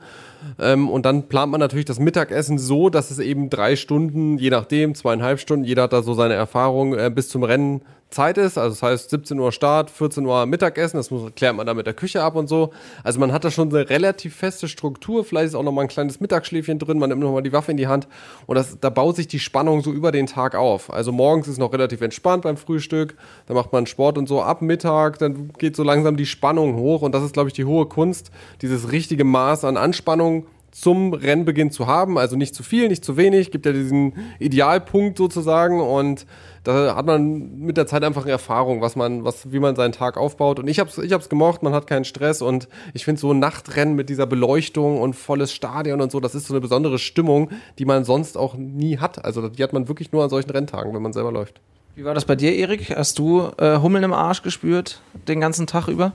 Ähm, 0.60 0.88
und 0.88 1.04
dann 1.04 1.26
plant 1.28 1.50
man 1.50 1.58
natürlich 1.58 1.86
das 1.86 1.98
Mittagessen 1.98 2.56
so, 2.56 2.90
dass 2.90 3.10
es 3.10 3.18
eben 3.18 3.50
drei 3.50 3.74
Stunden, 3.74 4.38
je 4.38 4.50
nachdem, 4.50 4.94
zweieinhalb 4.94 5.40
Stunden, 5.40 5.64
jeder 5.64 5.82
hat 5.82 5.92
da 5.92 6.02
so 6.04 6.14
seine 6.14 6.34
Erfahrung, 6.34 6.94
äh, 6.94 7.10
bis 7.12 7.28
zum 7.28 7.42
Rennen 7.42 7.82
Zeit 8.10 8.38
ist. 8.38 8.58
Also 8.58 8.70
das 8.70 8.82
heißt 8.82 9.10
17 9.10 9.38
Uhr 9.38 9.52
Start, 9.52 9.90
14 9.90 10.24
Uhr 10.26 10.46
Mittagessen. 10.46 10.96
Das 10.96 11.10
muss, 11.10 11.34
klärt 11.34 11.56
man 11.56 11.66
dann 11.66 11.76
mit 11.76 11.86
der 11.86 11.94
Küche 11.94 12.22
ab 12.22 12.36
und 12.36 12.48
so. 12.48 12.70
Also 13.04 13.20
man 13.20 13.32
hat 13.32 13.44
da 13.44 13.50
schon 13.50 13.68
eine 13.68 13.88
relativ 13.88 14.36
feste 14.36 14.68
Struktur. 14.68 15.24
Vielleicht 15.24 15.48
ist 15.48 15.54
auch 15.54 15.62
noch 15.62 15.72
mal 15.72 15.82
ein 15.82 15.88
kleines 15.88 16.20
Mittagsschläfchen 16.20 16.78
drin. 16.78 16.98
Man 16.98 17.10
nimmt 17.10 17.22
noch 17.22 17.32
mal 17.32 17.42
die 17.42 17.52
Waffe 17.52 17.70
in 17.70 17.76
die 17.76 17.86
Hand. 17.86 18.08
Und 18.46 18.56
das, 18.56 18.78
da 18.80 18.90
baut 18.90 19.16
sich 19.16 19.28
die 19.28 19.38
Spannung 19.38 19.82
so 19.82 19.92
über 19.92 20.12
den 20.12 20.26
Tag 20.26 20.54
auf. 20.54 20.92
Also 20.92 21.12
morgens 21.12 21.48
ist 21.48 21.58
noch 21.58 21.72
relativ 21.72 22.00
entspannt 22.00 22.42
beim 22.42 22.56
Frühstück. 22.56 23.16
Da 23.46 23.54
macht 23.54 23.72
man 23.72 23.86
Sport 23.86 24.18
und 24.18 24.28
so. 24.28 24.42
Ab 24.42 24.62
Mittag, 24.62 25.18
dann 25.18 25.52
geht 25.58 25.76
so 25.76 25.82
langsam 25.82 26.16
die 26.16 26.26
Spannung 26.26 26.76
hoch. 26.76 27.02
Und 27.02 27.14
das 27.14 27.22
ist, 27.22 27.32
glaube 27.32 27.48
ich, 27.48 27.54
die 27.54 27.64
hohe 27.64 27.86
Kunst. 27.86 28.30
Dieses 28.62 28.92
richtige 28.92 29.24
Maß 29.24 29.64
an 29.64 29.76
Anspannung 29.76 30.46
zum 30.70 31.12
Rennbeginn 31.12 31.70
zu 31.70 31.86
haben. 31.86 32.18
Also 32.18 32.36
nicht 32.36 32.54
zu 32.54 32.62
viel, 32.62 32.88
nicht 32.88 33.04
zu 33.04 33.16
wenig. 33.16 33.50
Gibt 33.50 33.66
ja 33.66 33.72
diesen 33.72 34.14
Idealpunkt 34.38 35.18
sozusagen. 35.18 35.80
Und 35.80 36.26
da 36.64 36.94
hat 36.94 37.06
man 37.06 37.58
mit 37.58 37.76
der 37.76 37.86
Zeit 37.86 38.04
einfach 38.04 38.26
Erfahrung, 38.26 38.80
was 38.80 38.96
man, 38.96 39.24
was, 39.24 39.50
wie 39.52 39.60
man 39.60 39.76
seinen 39.76 39.92
Tag 39.92 40.16
aufbaut. 40.16 40.58
Und 40.58 40.68
ich 40.68 40.78
hab's, 40.78 40.98
ich 40.98 41.12
hab's 41.12 41.28
gemocht, 41.28 41.62
man 41.62 41.72
hat 41.72 41.86
keinen 41.86 42.04
Stress 42.04 42.42
und 42.42 42.68
ich 42.92 43.04
finde 43.04 43.20
so 43.20 43.32
ein 43.32 43.38
Nachtrennen 43.38 43.94
mit 43.94 44.08
dieser 44.08 44.26
Beleuchtung 44.26 45.00
und 45.00 45.14
volles 45.14 45.52
Stadion 45.52 46.00
und 46.00 46.12
so, 46.12 46.20
das 46.20 46.34
ist 46.34 46.46
so 46.46 46.54
eine 46.54 46.60
besondere 46.60 46.98
Stimmung, 46.98 47.50
die 47.78 47.86
man 47.86 48.04
sonst 48.04 48.36
auch 48.36 48.54
nie 48.54 48.98
hat. 48.98 49.24
Also 49.24 49.48
die 49.48 49.62
hat 49.62 49.72
man 49.72 49.88
wirklich 49.88 50.12
nur 50.12 50.22
an 50.22 50.30
solchen 50.30 50.50
Renntagen, 50.50 50.94
wenn 50.94 51.02
man 51.02 51.12
selber 51.12 51.32
läuft. 51.32 51.60
Wie 51.94 52.04
war 52.04 52.14
das 52.14 52.24
bei 52.24 52.36
dir, 52.36 52.54
Erik? 52.54 52.94
Hast 52.96 53.18
du 53.18 53.50
äh, 53.58 53.78
Hummeln 53.78 54.04
im 54.04 54.12
Arsch 54.12 54.42
gespürt 54.42 55.00
den 55.28 55.40
ganzen 55.40 55.66
Tag 55.66 55.88
über? 55.88 56.12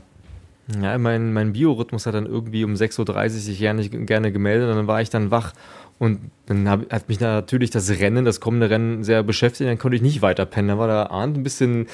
Ja, 0.82 0.98
mein, 0.98 1.32
mein 1.32 1.54
Biorhythmus 1.54 2.08
hat 2.08 2.16
dann 2.16 2.26
irgendwie 2.26 2.64
um 2.64 2.74
6.30 2.74 3.24
Uhr 3.24 3.30
sich 3.30 3.60
gerne, 3.60 3.88
gerne 3.88 4.32
gemeldet 4.32 4.70
und 4.70 4.76
dann 4.76 4.88
war 4.88 5.02
ich 5.02 5.12
dann 5.12 5.30
wach 5.30 5.54
und 5.98 6.32
dann 6.48 6.68
hab, 6.68 6.92
hat 6.92 7.08
mich 7.08 7.20
natürlich 7.20 7.70
das 7.70 7.90
Rennen, 7.90 8.26
das 8.26 8.42
kommende 8.42 8.70
Rennen 8.70 9.04
sehr 9.04 9.24
beschäftigt. 9.24 9.70
Dann 9.70 9.78
konnte 9.78 9.96
ich 9.96 10.02
nicht 10.02 10.22
weiter 10.22 10.46
pennen. 10.46 10.68
Da 10.68 10.78
war 10.78 10.88
der 10.88 11.12
Arndt 11.12 11.38
ein 11.38 11.44
bisschen 11.44 11.88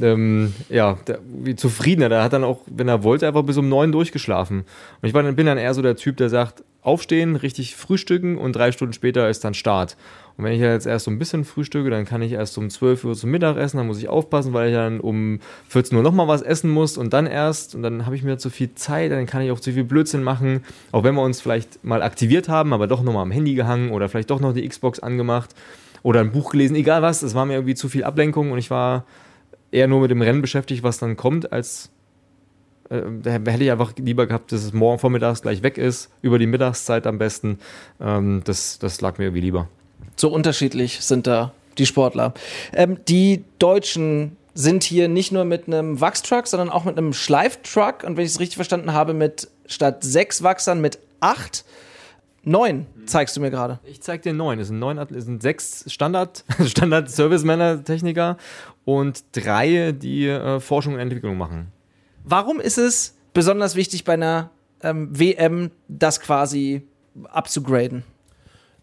ähm, 0.00 0.52
ja, 0.68 0.98
der, 1.06 1.20
wie 1.24 1.54
zufriedener. 1.54 2.08
Der 2.08 2.24
hat 2.24 2.32
dann 2.32 2.42
auch, 2.42 2.62
wenn 2.66 2.88
er 2.88 3.04
wollte, 3.04 3.28
einfach 3.28 3.44
bis 3.44 3.56
um 3.56 3.68
neun 3.68 3.92
durchgeschlafen. 3.92 4.60
Und 4.60 5.08
ich 5.08 5.14
war, 5.14 5.22
bin 5.22 5.46
dann 5.46 5.58
eher 5.58 5.72
so 5.72 5.82
der 5.82 5.94
Typ, 5.94 6.16
der 6.16 6.30
sagt, 6.30 6.64
aufstehen, 6.84 7.34
richtig 7.34 7.74
frühstücken 7.74 8.36
und 8.36 8.54
drei 8.54 8.70
Stunden 8.70 8.92
später 8.92 9.28
ist 9.28 9.42
dann 9.42 9.54
Start. 9.54 9.96
Und 10.36 10.44
wenn 10.44 10.52
ich 10.52 10.60
jetzt 10.60 10.86
erst 10.86 11.06
so 11.06 11.10
ein 11.10 11.18
bisschen 11.18 11.44
frühstücke, 11.44 11.90
dann 11.90 12.04
kann 12.04 12.20
ich 12.20 12.32
erst 12.32 12.58
um 12.58 12.68
12 12.68 13.04
Uhr 13.04 13.14
zum 13.14 13.30
Mittagessen, 13.30 13.78
dann 13.78 13.86
muss 13.86 13.98
ich 13.98 14.08
aufpassen, 14.08 14.52
weil 14.52 14.68
ich 14.68 14.74
dann 14.74 15.00
um 15.00 15.40
14 15.68 15.96
Uhr 15.96 16.02
nochmal 16.02 16.28
was 16.28 16.42
essen 16.42 16.70
muss 16.70 16.98
und 16.98 17.12
dann 17.12 17.26
erst, 17.26 17.74
und 17.74 17.82
dann 17.82 18.04
habe 18.04 18.16
ich 18.16 18.22
mir 18.22 18.36
zu 18.36 18.50
viel 18.50 18.74
Zeit, 18.74 19.12
dann 19.12 19.26
kann 19.26 19.42
ich 19.42 19.50
auch 19.50 19.60
zu 19.60 19.72
viel 19.72 19.84
Blödsinn 19.84 20.22
machen, 20.22 20.62
auch 20.92 21.04
wenn 21.04 21.14
wir 21.14 21.22
uns 21.22 21.40
vielleicht 21.40 21.84
mal 21.84 22.02
aktiviert 22.02 22.48
haben, 22.48 22.72
aber 22.72 22.86
doch 22.86 23.02
nochmal 23.02 23.22
am 23.22 23.30
Handy 23.30 23.54
gehangen 23.54 23.90
oder 23.90 24.08
vielleicht 24.08 24.30
doch 24.30 24.40
noch 24.40 24.52
die 24.52 24.68
Xbox 24.68 24.98
angemacht 24.98 25.54
oder 26.02 26.20
ein 26.20 26.32
Buch 26.32 26.50
gelesen, 26.50 26.76
egal 26.76 27.00
was, 27.00 27.22
es 27.22 27.34
war 27.34 27.46
mir 27.46 27.54
irgendwie 27.54 27.74
zu 27.74 27.88
viel 27.88 28.04
Ablenkung 28.04 28.50
und 28.50 28.58
ich 28.58 28.70
war 28.70 29.06
eher 29.70 29.88
nur 29.88 30.00
mit 30.00 30.10
dem 30.10 30.20
Rennen 30.20 30.42
beschäftigt, 30.42 30.82
was 30.82 30.98
dann 30.98 31.16
kommt, 31.16 31.52
als 31.52 31.90
äh, 32.90 33.02
da 33.22 33.30
hätte 33.30 33.64
ich 33.64 33.70
einfach 33.70 33.94
lieber 33.96 34.26
gehabt, 34.26 34.52
dass 34.52 34.64
es 34.64 34.72
morgen 34.72 34.98
vormittags 34.98 35.42
gleich 35.42 35.62
weg 35.62 35.78
ist, 35.78 36.10
über 36.22 36.38
die 36.38 36.46
Mittagszeit 36.46 37.06
am 37.06 37.18
besten. 37.18 37.58
Ähm, 38.00 38.42
das, 38.44 38.78
das 38.78 39.00
lag 39.00 39.18
mir 39.18 39.26
irgendwie 39.26 39.40
lieber. 39.40 39.68
So 40.16 40.28
unterschiedlich 40.28 41.00
sind 41.00 41.26
da 41.26 41.52
die 41.78 41.86
Sportler. 41.86 42.34
Ähm, 42.72 42.98
die 43.08 43.44
Deutschen 43.58 44.36
sind 44.54 44.84
hier 44.84 45.08
nicht 45.08 45.32
nur 45.32 45.44
mit 45.44 45.66
einem 45.66 46.00
Wachstruck, 46.00 46.46
sondern 46.46 46.70
auch 46.70 46.84
mit 46.84 46.96
einem 46.96 47.12
Schleiftruck 47.12 48.04
und 48.04 48.16
wenn 48.16 48.24
ich 48.24 48.32
es 48.32 48.40
richtig 48.40 48.56
verstanden 48.56 48.92
habe, 48.92 49.12
mit 49.12 49.48
statt 49.66 50.04
sechs 50.04 50.42
Wachsern 50.42 50.80
mit 50.80 50.98
acht. 51.20 51.64
Neun 52.46 52.86
zeigst 53.06 53.36
du 53.36 53.40
mir 53.40 53.50
gerade. 53.50 53.78
Ich 53.84 54.02
zeig 54.02 54.20
dir 54.20 54.34
neun. 54.34 54.58
Es 54.58 54.68
sind 54.68 54.78
neun, 54.78 54.98
es 54.98 55.24
sind 55.24 55.40
sechs 55.40 55.90
Standard, 55.90 56.44
Standard 56.66 57.10
Service-Männer, 57.10 57.82
Techniker 57.82 58.36
und 58.84 59.24
drei, 59.32 59.92
die 59.92 60.26
äh, 60.26 60.60
Forschung 60.60 60.94
und 60.94 61.00
Entwicklung 61.00 61.38
machen. 61.38 61.72
Warum 62.24 62.58
ist 62.58 62.78
es 62.78 63.14
besonders 63.34 63.76
wichtig 63.76 64.04
bei 64.04 64.14
einer 64.14 64.50
ähm, 64.82 65.08
WM, 65.18 65.70
das 65.88 66.20
quasi 66.20 66.82
abzugraden? 67.30 68.02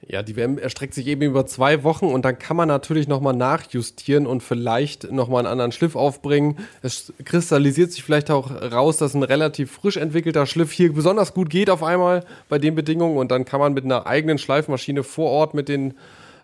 Ja, 0.08 0.23
die 0.23 0.36
WM 0.36 0.58
erstreckt 0.58 0.93
sich 0.93 1.08
eben 1.08 1.21
über 1.21 1.45
zwei 1.45 1.84
Wochen 1.84 2.06
und 2.06 2.23
dann 2.23 2.38
kann 2.38 2.58
man 2.58 2.67
natürlich 2.67 3.08
nochmal 3.08 3.36
nachjustieren 3.36 4.27
und 4.27 4.41
vielleicht 4.41 5.12
nochmal 5.12 5.39
einen 5.39 5.51
anderen 5.51 5.71
Schliff 5.71 5.95
aufbringen. 5.95 6.58
Es 6.82 7.13
kristallisiert 7.23 7.91
sich 7.91 8.04
vielleicht 8.04 8.32
auch 8.32 8.51
raus, 8.51 8.97
dass 8.97 9.13
ein 9.13 9.23
relativ 9.23 9.71
frisch 9.71 9.97
entwickelter 9.97 10.45
Schliff 10.45 10.71
hier 10.71 10.93
besonders 10.93 11.34
gut 11.34 11.49
geht 11.49 11.69
auf 11.69 11.84
einmal 11.84 12.25
bei 12.49 12.60
den 12.60 12.75
Bedingungen 12.75 13.17
und 13.17 13.32
dann 13.32 13.45
kann 13.45 13.60
man 13.60 13.73
mit 13.73 13.86
einer 13.86 14.08
eigenen 14.08 14.38
Schleifmaschine 14.38 15.04
vor 15.04 15.30
Ort 15.30 15.54
mit 15.54 15.69
den 15.69 15.93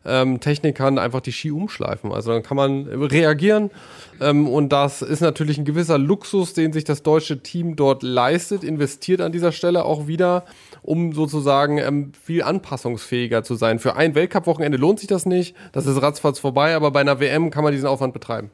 ähm, 0.05 0.39
Technikern 0.39 0.97
einfach 0.97 1.21
die 1.21 1.31
Ski 1.31 1.51
umschleifen. 1.51 2.11
Also 2.11 2.31
dann 2.31 2.43
kann 2.43 2.57
man 2.57 2.87
reagieren 2.87 3.71
ähm, 4.19 4.47
und 4.47 4.69
das 4.69 5.01
ist 5.01 5.21
natürlich 5.21 5.57
ein 5.57 5.65
gewisser 5.65 5.97
Luxus, 5.97 6.53
den 6.53 6.73
sich 6.73 6.83
das 6.83 7.03
deutsche 7.03 7.41
Team 7.43 7.75
dort 7.75 8.03
leistet, 8.03 8.63
investiert 8.63 9.21
an 9.21 9.31
dieser 9.31 9.51
Stelle 9.51 9.85
auch 9.85 10.07
wieder, 10.07 10.45
um 10.81 11.13
sozusagen 11.13 11.77
ähm, 11.77 12.11
viel 12.21 12.43
anpassungsfähiger 12.43 13.43
zu 13.43 13.55
sein. 13.55 13.79
Für 13.79 13.95
ein 13.95 14.15
Weltcup-Wochenende 14.15 14.77
lohnt 14.77 14.99
sich 14.99 15.07
das 15.07 15.25
nicht, 15.25 15.55
das 15.71 15.85
ist 15.85 16.01
ratzfatz 16.01 16.39
vorbei, 16.39 16.75
aber 16.75 16.91
bei 16.91 17.01
einer 17.01 17.19
WM 17.19 17.49
kann 17.49 17.63
man 17.63 17.73
diesen 17.73 17.87
Aufwand 17.87 18.13
betreiben. 18.13 18.51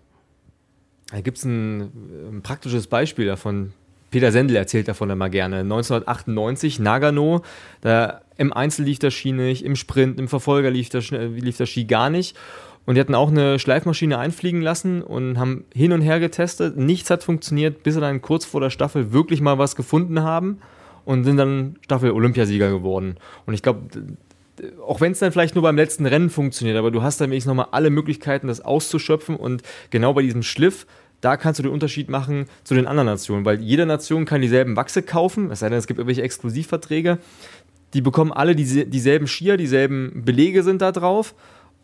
Da 1.12 1.22
gibt 1.22 1.38
es 1.38 1.46
ein, 1.46 1.82
ein 2.32 2.42
praktisches 2.42 2.88
Beispiel 2.88 3.28
davon. 3.28 3.74
Peter 4.14 4.32
Sendel 4.32 4.58
erzählt 4.58 4.88
davon 4.88 5.10
immer 5.10 5.28
gerne. 5.28 5.62
1998, 5.62 6.78
Nagano, 6.78 7.42
da 7.82 8.22
im 8.38 8.54
Einzel 8.54 8.86
lief 8.86 9.00
das 9.00 9.12
Ski 9.16 9.32
nicht, 9.32 9.66
im 9.66 9.76
Sprint, 9.76 10.20
im 10.20 10.28
Verfolger 10.28 10.70
lief 10.70 10.90
das, 10.90 11.10
lief 11.10 11.58
das 11.58 11.68
Ski 11.68 11.86
gar 11.86 12.12
nicht. 12.12 12.38
Und 12.86 12.94
die 12.94 13.02
hatten 13.02 13.16
auch 13.16 13.32
eine 13.32 13.58
Schleifmaschine 13.58 14.20
einfliegen 14.20 14.62
lassen 14.62 15.02
und 15.02 15.40
haben 15.40 15.66
hin 15.74 15.94
und 15.94 16.02
her 16.02 16.20
getestet. 16.20 16.78
Nichts 16.78 17.10
hat 17.10 17.24
funktioniert, 17.24 17.82
bis 17.82 17.96
sie 17.96 18.02
dann 18.02 18.22
kurz 18.22 18.46
vor 18.46 18.62
der 18.62 18.70
Staffel 18.70 19.14
wirklich 19.14 19.42
mal 19.42 19.58
was 19.58 19.76
gefunden 19.76 20.22
haben 20.22 20.60
und 21.06 21.24
sind 21.24 21.38
dann 21.38 21.78
Staffel-Olympiasieger 21.82 22.70
geworden. 22.70 23.16
Und 23.48 23.56
ich 23.56 23.64
glaube, 23.64 23.82
auch 24.86 25.02
wenn 25.02 25.14
es 25.14 25.20
dann 25.20 25.32
vielleicht 25.32 25.56
nur 25.56 25.64
beim 25.64 25.76
letzten 25.76 26.06
Rennen 26.06 26.30
funktioniert, 26.30 26.78
aber 26.78 26.92
du 26.92 27.02
hast 27.02 27.20
dann 27.20 27.32
wenigstens 27.32 27.50
nochmal 27.50 27.70
alle 27.72 27.90
Möglichkeiten, 27.90 28.46
das 28.46 28.62
auszuschöpfen. 28.62 29.38
Und 29.38 29.64
genau 29.90 30.14
bei 30.14 30.22
diesem 30.22 30.44
Schliff 30.44 30.86
da 31.24 31.38
kannst 31.38 31.60
du 31.60 31.64
den 31.64 31.72
Unterschied 31.72 32.10
machen 32.10 32.48
zu 32.64 32.76
den 32.76 32.86
anderen 32.86 33.08
Nationen, 33.08 33.46
weil 33.46 33.62
jede 33.62 33.86
Nation 33.86 34.26
kann 34.26 34.42
dieselben 34.42 34.76
Wachse 34.76 35.04
kaufen, 35.04 35.52
es 35.52 35.60
sei 35.60 35.70
denn, 35.70 35.78
es 35.78 35.88
gibt 35.88 35.98
irgendwelche 35.98 36.22
Exklusivverträge. 36.22 37.18
Die 37.94 38.02
bekommen 38.02 38.34
alle 38.34 38.56
diese, 38.56 38.86
dieselben 38.86 39.28
Skier, 39.28 39.56
dieselben 39.56 40.24
Belege 40.26 40.64
sind 40.64 40.82
da 40.82 40.92
drauf. 40.92 41.34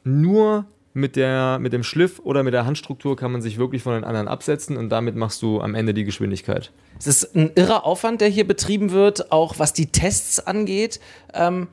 Nur 0.04 0.66
mit, 0.94 1.16
der, 1.16 1.60
mit 1.60 1.72
dem 1.72 1.84
Schliff 1.84 2.20
oder 2.20 2.44
mit 2.44 2.54
der 2.54 2.66
Handstruktur 2.66 3.16
kann 3.16 3.32
man 3.32 3.42
sich 3.42 3.58
wirklich 3.58 3.84
von 3.84 3.94
den 3.94 4.04
anderen 4.04 4.28
absetzen 4.28 4.76
und 4.76 4.90
damit 4.90 5.16
machst 5.16 5.42
du 5.42 5.62
am 5.62 5.76
Ende 5.76 5.94
die 5.94 6.04
Geschwindigkeit. 6.04 6.72
Es 6.98 7.08
ist 7.08 7.36
ein 7.36 7.52
irrer 7.56 7.86
Aufwand, 7.86 8.20
der 8.20 8.28
hier 8.28 8.46
betrieben 8.46 8.92
wird, 8.92 9.32
auch 9.32 9.60
was 9.60 9.72
die 9.72 9.86
Tests 9.86 10.40
angeht. 10.40 11.00
Ähm, 11.34 11.68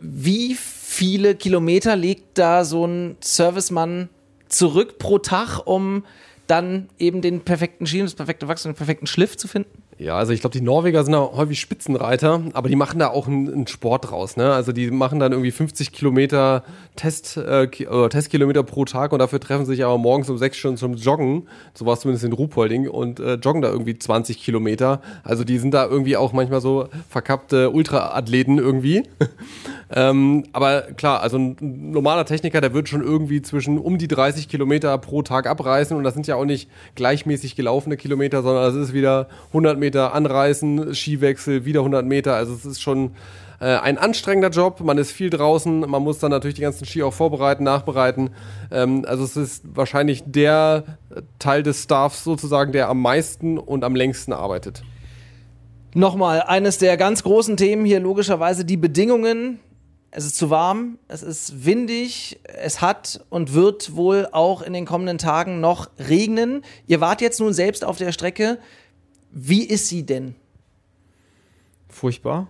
wie 0.00 0.54
viele 0.54 1.34
Kilometer 1.34 1.96
legt 1.96 2.38
da 2.38 2.64
so 2.64 2.86
ein 2.86 3.16
Servicemann 3.20 4.10
zurück 4.48 4.98
pro 4.98 5.18
Tag, 5.18 5.66
um 5.66 6.04
dann 6.50 6.88
eben 6.98 7.22
den 7.22 7.40
perfekten 7.40 7.86
Ski, 7.86 8.00
das 8.00 8.14
perfekte 8.14 8.48
Wachstum, 8.48 8.72
den 8.72 8.76
perfekten 8.76 9.06
Schliff 9.06 9.36
zu 9.36 9.48
finden? 9.48 9.82
Ja, 10.00 10.16
also 10.16 10.32
ich 10.32 10.40
glaube, 10.40 10.58
die 10.58 10.64
Norweger 10.64 11.04
sind 11.04 11.12
da 11.12 11.18
häufig 11.34 11.60
Spitzenreiter, 11.60 12.40
aber 12.54 12.70
die 12.70 12.76
machen 12.76 12.98
da 12.98 13.08
auch 13.08 13.26
einen, 13.26 13.52
einen 13.52 13.66
Sport 13.66 14.10
draus. 14.10 14.38
Ne? 14.38 14.50
Also 14.50 14.72
die 14.72 14.90
machen 14.90 15.20
dann 15.20 15.32
irgendwie 15.32 15.50
50 15.50 15.92
Kilometer 15.92 16.64
Test, 16.96 17.36
äh, 17.36 17.68
Testkilometer 17.68 18.62
pro 18.62 18.86
Tag 18.86 19.12
und 19.12 19.18
dafür 19.18 19.40
treffen 19.40 19.66
sich 19.66 19.84
aber 19.84 19.98
morgens 19.98 20.30
um 20.30 20.38
sechs 20.38 20.56
Stunden 20.56 20.78
zum 20.78 20.94
Joggen. 20.94 21.48
So 21.74 21.84
war 21.84 21.92
es 21.94 22.00
zumindest 22.00 22.24
in 22.24 22.32
Ruhpolding 22.32 22.88
und 22.88 23.20
äh, 23.20 23.34
joggen 23.34 23.60
da 23.60 23.68
irgendwie 23.68 23.98
20 23.98 24.42
Kilometer. 24.42 25.02
Also 25.22 25.44
die 25.44 25.58
sind 25.58 25.74
da 25.74 25.84
irgendwie 25.84 26.16
auch 26.16 26.32
manchmal 26.32 26.62
so 26.62 26.88
verkappte 27.10 27.68
Ultraathleten 27.68 28.56
irgendwie. 28.56 29.02
ähm, 29.94 30.44
aber 30.54 30.80
klar, 30.96 31.20
also 31.20 31.36
ein 31.36 31.56
normaler 31.60 32.24
Techniker, 32.24 32.62
der 32.62 32.72
wird 32.72 32.88
schon 32.88 33.02
irgendwie 33.02 33.42
zwischen 33.42 33.76
um 33.76 33.98
die 33.98 34.08
30 34.08 34.48
Kilometer 34.48 34.96
pro 34.96 35.20
Tag 35.20 35.46
abreißen 35.46 35.94
und 35.94 36.04
das 36.04 36.14
sind 36.14 36.26
ja 36.26 36.36
auch 36.36 36.46
nicht 36.46 36.70
gleichmäßig 36.94 37.54
gelaufene 37.54 37.98
Kilometer, 37.98 38.42
sondern 38.42 38.64
das 38.64 38.76
ist 38.76 38.94
wieder 38.94 39.28
100 39.48 39.78
Meter 39.78 39.89
Meter 39.90 40.14
anreißen, 40.14 40.94
Skiwechsel, 40.94 41.64
wieder 41.64 41.80
100 41.80 42.06
Meter. 42.06 42.36
Also 42.36 42.54
es 42.54 42.64
ist 42.64 42.80
schon 42.80 43.16
äh, 43.58 43.64
ein 43.64 43.98
anstrengender 43.98 44.50
Job. 44.50 44.80
Man 44.80 44.98
ist 44.98 45.10
viel 45.10 45.30
draußen. 45.30 45.80
Man 45.80 46.02
muss 46.02 46.20
dann 46.20 46.30
natürlich 46.30 46.54
die 46.54 46.62
ganzen 46.62 46.86
Ski 46.86 47.02
auch 47.02 47.12
vorbereiten, 47.12 47.64
nachbereiten. 47.64 48.30
Ähm, 48.70 49.04
also 49.04 49.24
es 49.24 49.36
ist 49.36 49.64
wahrscheinlich 49.74 50.22
der 50.24 50.84
Teil 51.40 51.64
des 51.64 51.82
Staffs 51.82 52.22
sozusagen, 52.22 52.70
der 52.70 52.88
am 52.88 53.02
meisten 53.02 53.58
und 53.58 53.82
am 53.82 53.96
längsten 53.96 54.32
arbeitet. 54.32 54.84
Nochmal, 55.92 56.42
eines 56.42 56.78
der 56.78 56.96
ganz 56.96 57.24
großen 57.24 57.56
Themen 57.56 57.84
hier 57.84 57.98
logischerweise 57.98 58.64
die 58.64 58.76
Bedingungen. 58.76 59.58
Es 60.12 60.24
ist 60.24 60.36
zu 60.36 60.50
warm, 60.50 60.98
es 61.08 61.22
ist 61.22 61.64
windig, 61.64 62.40
es 62.44 62.80
hat 62.80 63.24
und 63.28 63.54
wird 63.54 63.94
wohl 63.94 64.28
auch 64.30 64.62
in 64.62 64.72
den 64.72 64.84
kommenden 64.84 65.18
Tagen 65.18 65.60
noch 65.60 65.88
regnen. 65.98 66.62
Ihr 66.86 67.00
wart 67.00 67.20
jetzt 67.20 67.38
nun 67.40 67.52
selbst 67.52 67.84
auf 67.84 67.96
der 67.96 68.10
Strecke. 68.10 68.58
Wie 69.32 69.64
ist 69.64 69.88
sie 69.88 70.04
denn? 70.04 70.34
Furchtbar. 71.88 72.46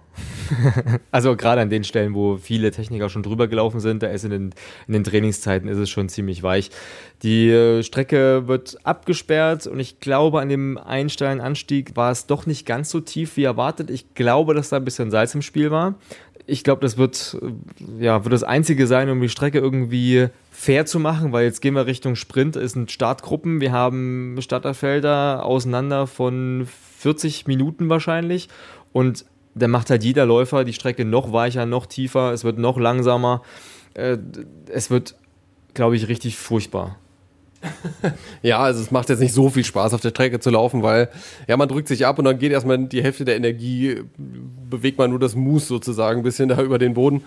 also 1.11 1.35
gerade 1.35 1.63
an 1.63 1.71
den 1.71 1.83
Stellen, 1.83 2.15
wo 2.15 2.37
viele 2.37 2.71
Techniker 2.71 3.09
schon 3.09 3.23
drüber 3.23 3.49
gelaufen 3.49 3.81
sind, 3.81 4.03
da 4.03 4.09
ist 4.09 4.25
in 4.25 4.31
den, 4.31 4.55
in 4.87 4.93
den 4.93 5.05
Trainingszeiten 5.05 5.69
ist 5.69 5.79
es 5.79 5.89
schon 5.89 6.09
ziemlich 6.09 6.43
weich. 6.43 6.71
Die 7.23 7.49
äh, 7.49 7.83
Strecke 7.83 8.49
wird 8.49 8.77
abgesperrt 8.85 9.67
und 9.67 9.81
ich 9.81 9.99
glaube, 10.01 10.41
an 10.41 10.51
dem 10.51 10.77
einsteilen 10.77 11.41
Anstieg 11.41 11.97
war 11.97 12.11
es 12.11 12.27
doch 12.27 12.45
nicht 12.45 12.67
ganz 12.67 12.91
so 12.91 13.01
tief 13.01 13.37
wie 13.37 13.45
erwartet. 13.45 13.91
Ich 13.91 14.15
glaube, 14.15 14.55
dass 14.55 14.69
da 14.69 14.77
ein 14.77 14.85
bisschen 14.85 15.11
Salz 15.11 15.35
im 15.35 15.43
Spiel 15.43 15.71
war. 15.71 15.95
Ich 16.47 16.65
glaube, 16.65 16.81
das 16.83 16.97
wird, 16.97 17.39
ja, 17.99 18.25
wird 18.25 18.33
das 18.33 18.43
Einzige 18.43 18.87
sein, 18.87 19.09
um 19.11 19.21
die 19.21 19.29
Strecke 19.29 19.59
irgendwie 19.59 20.29
fair 20.51 20.87
zu 20.87 20.99
machen, 20.99 21.33
weil 21.33 21.45
jetzt 21.45 21.61
gehen 21.61 21.75
wir 21.75 21.87
Richtung 21.87 22.17
Sprint, 22.17 22.57
es 22.57 22.73
sind 22.73 22.91
Startgruppen, 22.91 23.61
wir 23.61 23.73
haben 23.73 24.37
Starterfelder 24.41 25.45
auseinander 25.45 26.07
von 26.07 26.67
40 26.99 27.47
Minuten 27.47 27.89
wahrscheinlich 27.89 28.49
und 28.93 29.25
da 29.55 29.69
macht 29.69 29.91
halt 29.91 30.05
jeder 30.05 30.27
Läufer 30.27 30.65
die 30.65 30.73
Strecke 30.73 31.05
noch 31.05 31.33
weicher, 31.33 31.67
noch 31.67 31.87
tiefer, 31.87 32.33
es 32.33 32.45
wird 32.45 32.59
noch 32.59 32.79
langsamer. 32.79 33.43
Äh, 33.95 34.19
es 34.69 34.91
wird, 34.91 35.17
glaube 35.75 35.97
ich, 35.97 36.09
richtig 36.09 36.37
furchtbar. 36.37 37.00
ja, 38.43 38.59
also 38.59 38.81
es 38.81 38.91
macht 38.91 39.09
jetzt 39.11 39.21
nicht 39.21 39.35
so 39.35 39.51
viel 39.51 39.65
Spaß, 39.65 39.93
auf 39.93 40.01
der 40.01 40.11
Strecke 40.11 40.41
zu 40.41 40.51
laufen, 40.51 40.83
weil 40.83 41.11
ja, 41.47 41.57
man 41.57 41.69
drückt 41.69 41.89
sich 41.89 42.07
ab 42.07 42.19
und 42.19 42.25
dann 42.25 42.39
geht 42.39 42.53
erstmal 42.53 42.79
die 42.79 43.03
Hälfte 43.03 43.25
der 43.25 43.37
Energie, 43.37 44.03
bewegt 44.17 44.99
man 44.99 45.11
nur 45.11 45.19
das 45.19 45.35
Mus 45.35 45.69
sozusagen 45.69 46.21
ein 46.21 46.23
bisschen 46.23 46.49
da 46.51 46.61
über 46.63 46.79
den 46.79 46.95
Boden. 46.95 47.23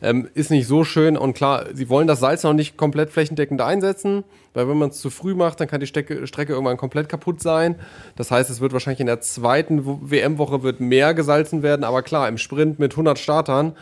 Ähm, 0.00 0.28
ist 0.34 0.50
nicht 0.50 0.68
so 0.68 0.84
schön 0.84 1.16
und 1.16 1.34
klar, 1.34 1.64
sie 1.72 1.88
wollen 1.88 2.06
das 2.06 2.20
Salz 2.20 2.44
noch 2.44 2.52
nicht 2.52 2.76
komplett 2.76 3.10
flächendeckend 3.10 3.60
einsetzen, 3.60 4.22
weil 4.54 4.68
wenn 4.68 4.78
man 4.78 4.90
es 4.90 5.00
zu 5.00 5.10
früh 5.10 5.34
macht, 5.34 5.58
dann 5.58 5.66
kann 5.66 5.80
die 5.80 5.88
Strecke, 5.88 6.24
Strecke 6.26 6.52
irgendwann 6.52 6.76
komplett 6.76 7.08
kaputt 7.08 7.42
sein. 7.42 7.74
Das 8.14 8.30
heißt, 8.30 8.48
es 8.48 8.60
wird 8.60 8.72
wahrscheinlich 8.72 9.00
in 9.00 9.06
der 9.06 9.20
zweiten 9.20 10.10
WM-Woche 10.10 10.62
wird 10.62 10.78
mehr 10.78 11.14
gesalzen 11.14 11.64
werden, 11.64 11.82
aber 11.82 12.02
klar, 12.02 12.28
im 12.28 12.38
Sprint 12.38 12.78
mit 12.78 12.92
100 12.92 13.18
Startern, 13.18 13.74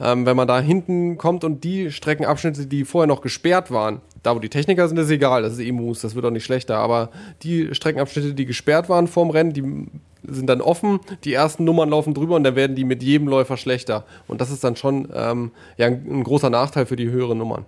ähm, 0.00 0.26
wenn 0.26 0.36
man 0.36 0.48
da 0.48 0.60
hinten 0.60 1.18
kommt 1.18 1.44
und 1.44 1.62
die 1.62 1.92
Streckenabschnitte, 1.92 2.66
die 2.66 2.84
vorher 2.84 3.06
noch 3.06 3.20
gesperrt 3.20 3.70
waren, 3.70 4.00
da 4.22 4.34
wo 4.34 4.38
die 4.38 4.48
Techniker 4.48 4.88
sind, 4.88 4.98
ist 4.98 5.10
egal, 5.10 5.42
das 5.42 5.54
ist 5.54 5.60
Emus, 5.60 6.00
das 6.00 6.14
wird 6.14 6.24
auch 6.24 6.30
nicht 6.30 6.44
schlechter, 6.44 6.76
aber 6.76 7.10
die 7.42 7.74
Streckenabschnitte, 7.74 8.34
die 8.34 8.46
gesperrt 8.46 8.88
waren 8.88 9.06
vorm 9.06 9.30
Rennen, 9.30 9.52
die 9.52 9.86
sind 10.22 10.46
dann 10.48 10.60
offen, 10.60 11.00
die 11.24 11.32
ersten 11.32 11.64
Nummern 11.64 11.88
laufen 11.88 12.14
drüber 12.14 12.36
und 12.36 12.44
dann 12.44 12.56
werden 12.56 12.76
die 12.76 12.84
mit 12.84 13.02
jedem 13.02 13.28
Läufer 13.28 13.56
schlechter. 13.56 14.04
Und 14.28 14.40
das 14.40 14.50
ist 14.50 14.62
dann 14.62 14.76
schon 14.76 15.08
ähm, 15.14 15.50
ja, 15.78 15.86
ein 15.86 16.22
großer 16.22 16.50
Nachteil 16.50 16.86
für 16.86 16.96
die 16.96 17.10
höheren 17.10 17.38
Nummern. 17.38 17.64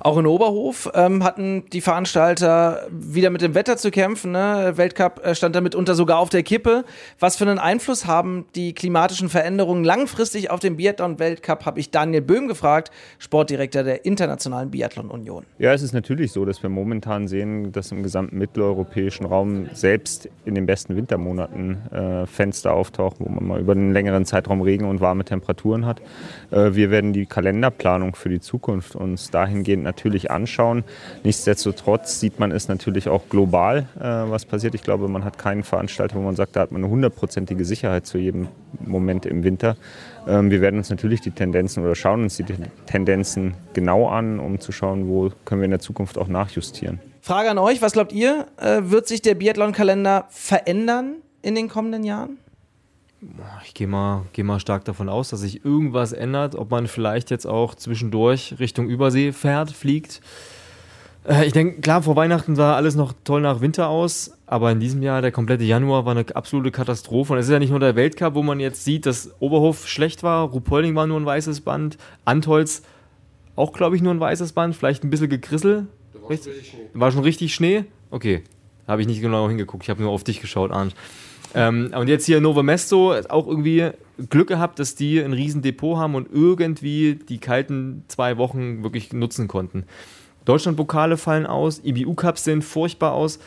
Auch 0.00 0.16
in 0.16 0.26
Oberhof 0.26 0.88
ähm, 0.94 1.24
hatten 1.24 1.64
die 1.72 1.80
Veranstalter 1.80 2.86
wieder 2.90 3.30
mit 3.30 3.42
dem 3.42 3.54
Wetter 3.54 3.76
zu 3.76 3.90
kämpfen. 3.90 4.30
Ne? 4.30 4.72
Weltcup 4.76 5.24
äh, 5.24 5.34
stand 5.34 5.56
damit 5.56 5.74
unter 5.74 5.94
sogar 5.94 6.18
auf 6.18 6.28
der 6.28 6.44
Kippe. 6.44 6.84
Was 7.18 7.36
für 7.36 7.44
einen 7.44 7.58
Einfluss 7.58 8.06
haben 8.06 8.46
die 8.54 8.74
klimatischen 8.74 9.28
Veränderungen 9.28 9.82
langfristig 9.82 10.50
auf 10.50 10.60
den 10.60 10.76
Biathlon-Weltcup, 10.76 11.66
habe 11.66 11.80
ich 11.80 11.90
Daniel 11.90 12.22
Böhm 12.22 12.46
gefragt, 12.46 12.92
Sportdirektor 13.18 13.82
der 13.82 14.04
Internationalen 14.04 14.70
Biathlon 14.70 15.10
Union. 15.10 15.44
Ja, 15.58 15.72
es 15.72 15.82
ist 15.82 15.92
natürlich 15.92 16.30
so, 16.30 16.44
dass 16.44 16.62
wir 16.62 16.70
momentan 16.70 17.26
sehen, 17.26 17.72
dass 17.72 17.90
im 17.90 18.04
gesamten 18.04 18.38
mitteleuropäischen 18.38 19.26
Raum 19.26 19.68
selbst 19.72 20.28
in 20.44 20.54
den 20.54 20.66
besten 20.66 20.94
Wintermonaten 20.94 21.78
äh, 21.90 22.26
Fenster 22.26 22.72
auftauchen, 22.72 23.26
wo 23.26 23.30
man 23.30 23.46
mal 23.46 23.60
über 23.60 23.72
einen 23.72 23.92
längeren 23.92 24.24
Zeitraum 24.24 24.62
Regen 24.62 24.84
und 24.84 25.00
warme 25.00 25.24
Temperaturen 25.24 25.86
hat. 25.86 26.00
Äh, 26.52 26.74
wir 26.74 26.92
werden 26.92 27.12
die 27.12 27.26
Kalenderplanung 27.26 28.14
für 28.14 28.28
die 28.28 28.40
Zukunft 28.40 28.94
uns 28.94 29.30
dahingehend 29.30 29.87
natürlich 29.88 30.30
anschauen. 30.30 30.84
Nichtsdestotrotz 31.24 32.20
sieht 32.20 32.38
man 32.38 32.52
es 32.52 32.68
natürlich 32.68 33.08
auch 33.08 33.28
global, 33.28 33.86
äh, 33.98 34.02
was 34.02 34.44
passiert. 34.44 34.74
Ich 34.74 34.82
glaube, 34.82 35.08
man 35.08 35.24
hat 35.24 35.38
keinen 35.38 35.62
Veranstalter, 35.62 36.16
wo 36.16 36.20
man 36.20 36.36
sagt, 36.36 36.56
da 36.56 36.60
hat 36.60 36.72
man 36.72 36.82
eine 36.82 36.90
hundertprozentige 36.90 37.64
Sicherheit 37.64 38.06
zu 38.06 38.18
jedem 38.18 38.48
Moment 38.84 39.26
im 39.26 39.42
Winter. 39.42 39.76
Ähm, 40.26 40.50
wir 40.50 40.60
werden 40.60 40.76
uns 40.76 40.90
natürlich 40.90 41.20
die 41.20 41.30
Tendenzen 41.30 41.82
oder 41.82 41.94
schauen 41.94 42.22
uns 42.22 42.36
die 42.36 42.44
Tendenzen 42.86 43.54
genau 43.72 44.08
an, 44.08 44.38
um 44.38 44.60
zu 44.60 44.72
schauen, 44.72 45.08
wo 45.08 45.30
können 45.44 45.62
wir 45.62 45.66
in 45.66 45.72
der 45.72 45.80
Zukunft 45.80 46.18
auch 46.18 46.28
nachjustieren. 46.28 47.00
Frage 47.22 47.50
an 47.50 47.58
euch, 47.58 47.82
was 47.82 47.92
glaubt 47.92 48.12
ihr? 48.12 48.46
Äh, 48.56 48.82
wird 48.84 49.08
sich 49.08 49.22
der 49.22 49.34
Biathlon-Kalender 49.34 50.26
verändern 50.30 51.16
in 51.42 51.54
den 51.54 51.68
kommenden 51.68 52.04
Jahren? 52.04 52.38
Ich 53.64 53.74
gehe 53.74 53.88
mal, 53.88 54.26
geh 54.32 54.44
mal 54.44 54.60
stark 54.60 54.84
davon 54.84 55.08
aus, 55.08 55.30
dass 55.30 55.40
sich 55.40 55.64
irgendwas 55.64 56.12
ändert, 56.12 56.54
ob 56.54 56.70
man 56.70 56.86
vielleicht 56.86 57.30
jetzt 57.30 57.46
auch 57.46 57.74
zwischendurch 57.74 58.56
Richtung 58.60 58.88
Übersee 58.88 59.32
fährt, 59.32 59.72
fliegt. 59.72 60.20
Äh, 61.28 61.46
ich 61.46 61.52
denke, 61.52 61.80
klar, 61.80 62.02
vor 62.02 62.14
Weihnachten 62.14 62.54
sah 62.54 62.76
alles 62.76 62.94
noch 62.94 63.12
toll 63.24 63.40
nach 63.40 63.60
Winter 63.60 63.88
aus, 63.88 64.32
aber 64.46 64.70
in 64.70 64.78
diesem 64.78 65.02
Jahr, 65.02 65.20
der 65.20 65.32
komplette 65.32 65.64
Januar, 65.64 66.04
war 66.04 66.12
eine 66.12 66.24
absolute 66.34 66.70
Katastrophe. 66.70 67.32
Und 67.32 67.40
es 67.40 67.46
ist 67.46 67.52
ja 67.52 67.58
nicht 67.58 67.70
nur 67.70 67.80
der 67.80 67.96
Weltcup, 67.96 68.34
wo 68.34 68.42
man 68.42 68.60
jetzt 68.60 68.84
sieht, 68.84 69.04
dass 69.04 69.34
Oberhof 69.40 69.88
schlecht 69.88 70.22
war, 70.22 70.48
Rupolding 70.48 70.94
war 70.94 71.06
nur 71.08 71.18
ein 71.18 71.26
weißes 71.26 71.62
Band, 71.62 71.98
Antolz 72.24 72.82
auch, 73.56 73.72
glaube 73.72 73.96
ich, 73.96 74.02
nur 74.02 74.14
ein 74.14 74.20
weißes 74.20 74.52
Band, 74.52 74.76
vielleicht 74.76 75.02
ein 75.02 75.10
bisschen 75.10 75.28
gegrissel. 75.28 75.88
War, 76.12 76.38
war 76.94 77.10
schon 77.10 77.22
richtig 77.22 77.52
Schnee? 77.52 77.84
Okay, 78.12 78.44
habe 78.86 79.00
ich 79.00 79.08
nicht 79.08 79.20
genau 79.20 79.48
hingeguckt, 79.48 79.82
ich 79.82 79.90
habe 79.90 80.00
nur 80.00 80.12
auf 80.12 80.22
dich 80.22 80.40
geschaut, 80.40 80.70
Arndt. 80.70 80.94
Ähm, 81.54 81.92
und 81.94 82.08
jetzt 82.08 82.26
hier 82.26 82.40
Novo 82.40 82.62
Mesto, 82.62 83.14
auch 83.28 83.46
irgendwie 83.46 83.90
Glück 84.28 84.48
gehabt, 84.48 84.78
dass 84.78 84.94
die 84.94 85.20
ein 85.20 85.32
riesen 85.32 85.62
Depot 85.62 85.96
haben 85.96 86.14
und 86.14 86.28
irgendwie 86.32 87.18
die 87.28 87.38
kalten 87.38 88.04
zwei 88.08 88.36
Wochen 88.36 88.82
wirklich 88.82 89.12
nutzen 89.12 89.48
konnten. 89.48 89.84
Deutschlandpokale 90.44 91.16
fallen 91.16 91.46
aus, 91.46 91.80
IBU-Cups 91.84 92.44
sehen 92.44 92.62
furchtbar 92.62 93.12
aus. 93.12 93.38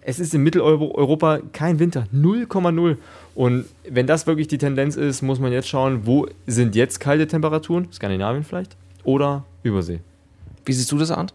Es 0.00 0.20
ist 0.20 0.34
in 0.34 0.42
Mitteleuropa 0.42 1.40
kein 1.52 1.78
Winter, 1.78 2.06
0,0. 2.14 2.96
Und 3.34 3.64
wenn 3.88 4.06
das 4.06 4.26
wirklich 4.26 4.46
die 4.48 4.58
Tendenz 4.58 4.96
ist, 4.96 5.22
muss 5.22 5.40
man 5.40 5.52
jetzt 5.52 5.68
schauen, 5.68 6.06
wo 6.06 6.28
sind 6.46 6.76
jetzt 6.76 7.00
kalte 7.00 7.26
Temperaturen? 7.26 7.88
Skandinavien 7.92 8.44
vielleicht? 8.44 8.76
Oder 9.02 9.44
Übersee? 9.62 10.00
Wie 10.64 10.72
siehst 10.72 10.92
du 10.92 10.98
das, 10.98 11.10
Arndt? 11.10 11.34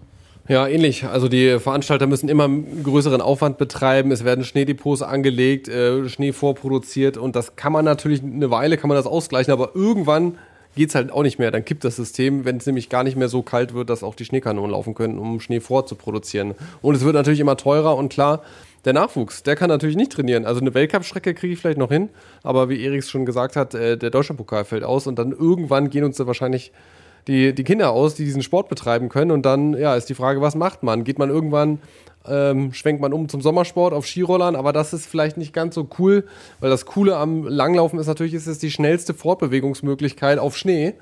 Ja, 0.49 0.67
ähnlich. 0.67 1.05
Also 1.05 1.27
die 1.27 1.59
Veranstalter 1.59 2.07
müssen 2.07 2.27
immer 2.27 2.49
größeren 2.49 3.21
Aufwand 3.21 3.59
betreiben. 3.59 4.11
Es 4.11 4.25
werden 4.25 4.43
Schneedepots 4.43 5.03
angelegt, 5.03 5.67
äh, 5.67 6.09
Schnee 6.09 6.33
vorproduziert 6.33 7.17
und 7.17 7.35
das 7.35 7.55
kann 7.55 7.71
man 7.71 7.85
natürlich 7.85 8.23
eine 8.23 8.49
Weile 8.49 8.77
kann 8.77 8.87
man 8.87 8.97
das 8.97 9.05
ausgleichen, 9.05 9.53
aber 9.53 9.75
irgendwann 9.75 10.39
geht 10.75 10.89
es 10.89 10.95
halt 10.95 11.11
auch 11.11 11.21
nicht 11.21 11.37
mehr. 11.37 11.51
Dann 11.51 11.63
kippt 11.63 11.83
das 11.83 11.97
System, 11.97 12.45
wenn 12.45 12.57
es 12.57 12.65
nämlich 12.65 12.89
gar 12.89 13.03
nicht 13.03 13.15
mehr 13.15 13.29
so 13.29 13.43
kalt 13.43 13.75
wird, 13.75 13.91
dass 13.91 14.01
auch 14.01 14.15
die 14.15 14.25
Schneekanonen 14.25 14.71
laufen 14.71 14.95
können, 14.95 15.19
um 15.19 15.39
Schnee 15.39 15.59
vorzuproduzieren. 15.59 16.55
Und 16.81 16.95
es 16.95 17.03
wird 17.03 17.13
natürlich 17.13 17.41
immer 17.41 17.55
teurer 17.55 17.95
und 17.95 18.11
klar, 18.11 18.41
der 18.85 18.93
Nachwuchs, 18.93 19.43
der 19.43 19.55
kann 19.55 19.69
natürlich 19.69 19.97
nicht 19.97 20.11
trainieren. 20.11 20.45
Also 20.45 20.61
eine 20.61 20.73
Weltcup-Strecke 20.73 21.35
kriege 21.35 21.53
ich 21.53 21.59
vielleicht 21.59 21.77
noch 21.77 21.91
hin, 21.91 22.09
aber 22.41 22.69
wie 22.69 22.83
Eriks 22.83 23.11
schon 23.11 23.27
gesagt 23.27 23.55
hat, 23.55 23.75
äh, 23.75 23.99
der 23.99 24.09
Deutschlandpokal 24.09 24.65
fällt 24.65 24.83
aus 24.83 25.05
und 25.05 25.19
dann 25.19 25.31
irgendwann 25.31 25.91
gehen 25.91 26.03
uns 26.03 26.17
da 26.17 26.25
wahrscheinlich 26.25 26.71
die, 27.27 27.53
die 27.53 27.63
Kinder 27.63 27.91
aus, 27.91 28.15
die 28.15 28.25
diesen 28.25 28.41
Sport 28.41 28.69
betreiben 28.69 29.09
können. 29.09 29.31
Und 29.31 29.45
dann 29.45 29.73
ja, 29.73 29.95
ist 29.95 30.09
die 30.09 30.15
Frage, 30.15 30.41
was 30.41 30.55
macht 30.55 30.83
man? 30.83 31.03
Geht 31.03 31.19
man 31.19 31.29
irgendwann, 31.29 31.79
ähm, 32.27 32.73
schwenkt 32.73 33.01
man 33.01 33.13
um 33.13 33.29
zum 33.29 33.41
Sommersport 33.41 33.93
auf 33.93 34.05
Skirollern, 34.05 34.55
aber 34.55 34.73
das 34.73 34.93
ist 34.93 35.05
vielleicht 35.05 35.37
nicht 35.37 35.53
ganz 35.53 35.75
so 35.75 35.87
cool, 35.99 36.25
weil 36.59 36.69
das 36.69 36.85
Coole 36.85 37.17
am 37.17 37.47
Langlaufen 37.47 37.99
ist 37.99 38.07
natürlich, 38.07 38.33
ist 38.33 38.47
es 38.47 38.59
die 38.59 38.71
schnellste 38.71 39.13
Fortbewegungsmöglichkeit 39.13 40.39
auf 40.39 40.57
Schnee. 40.57 40.95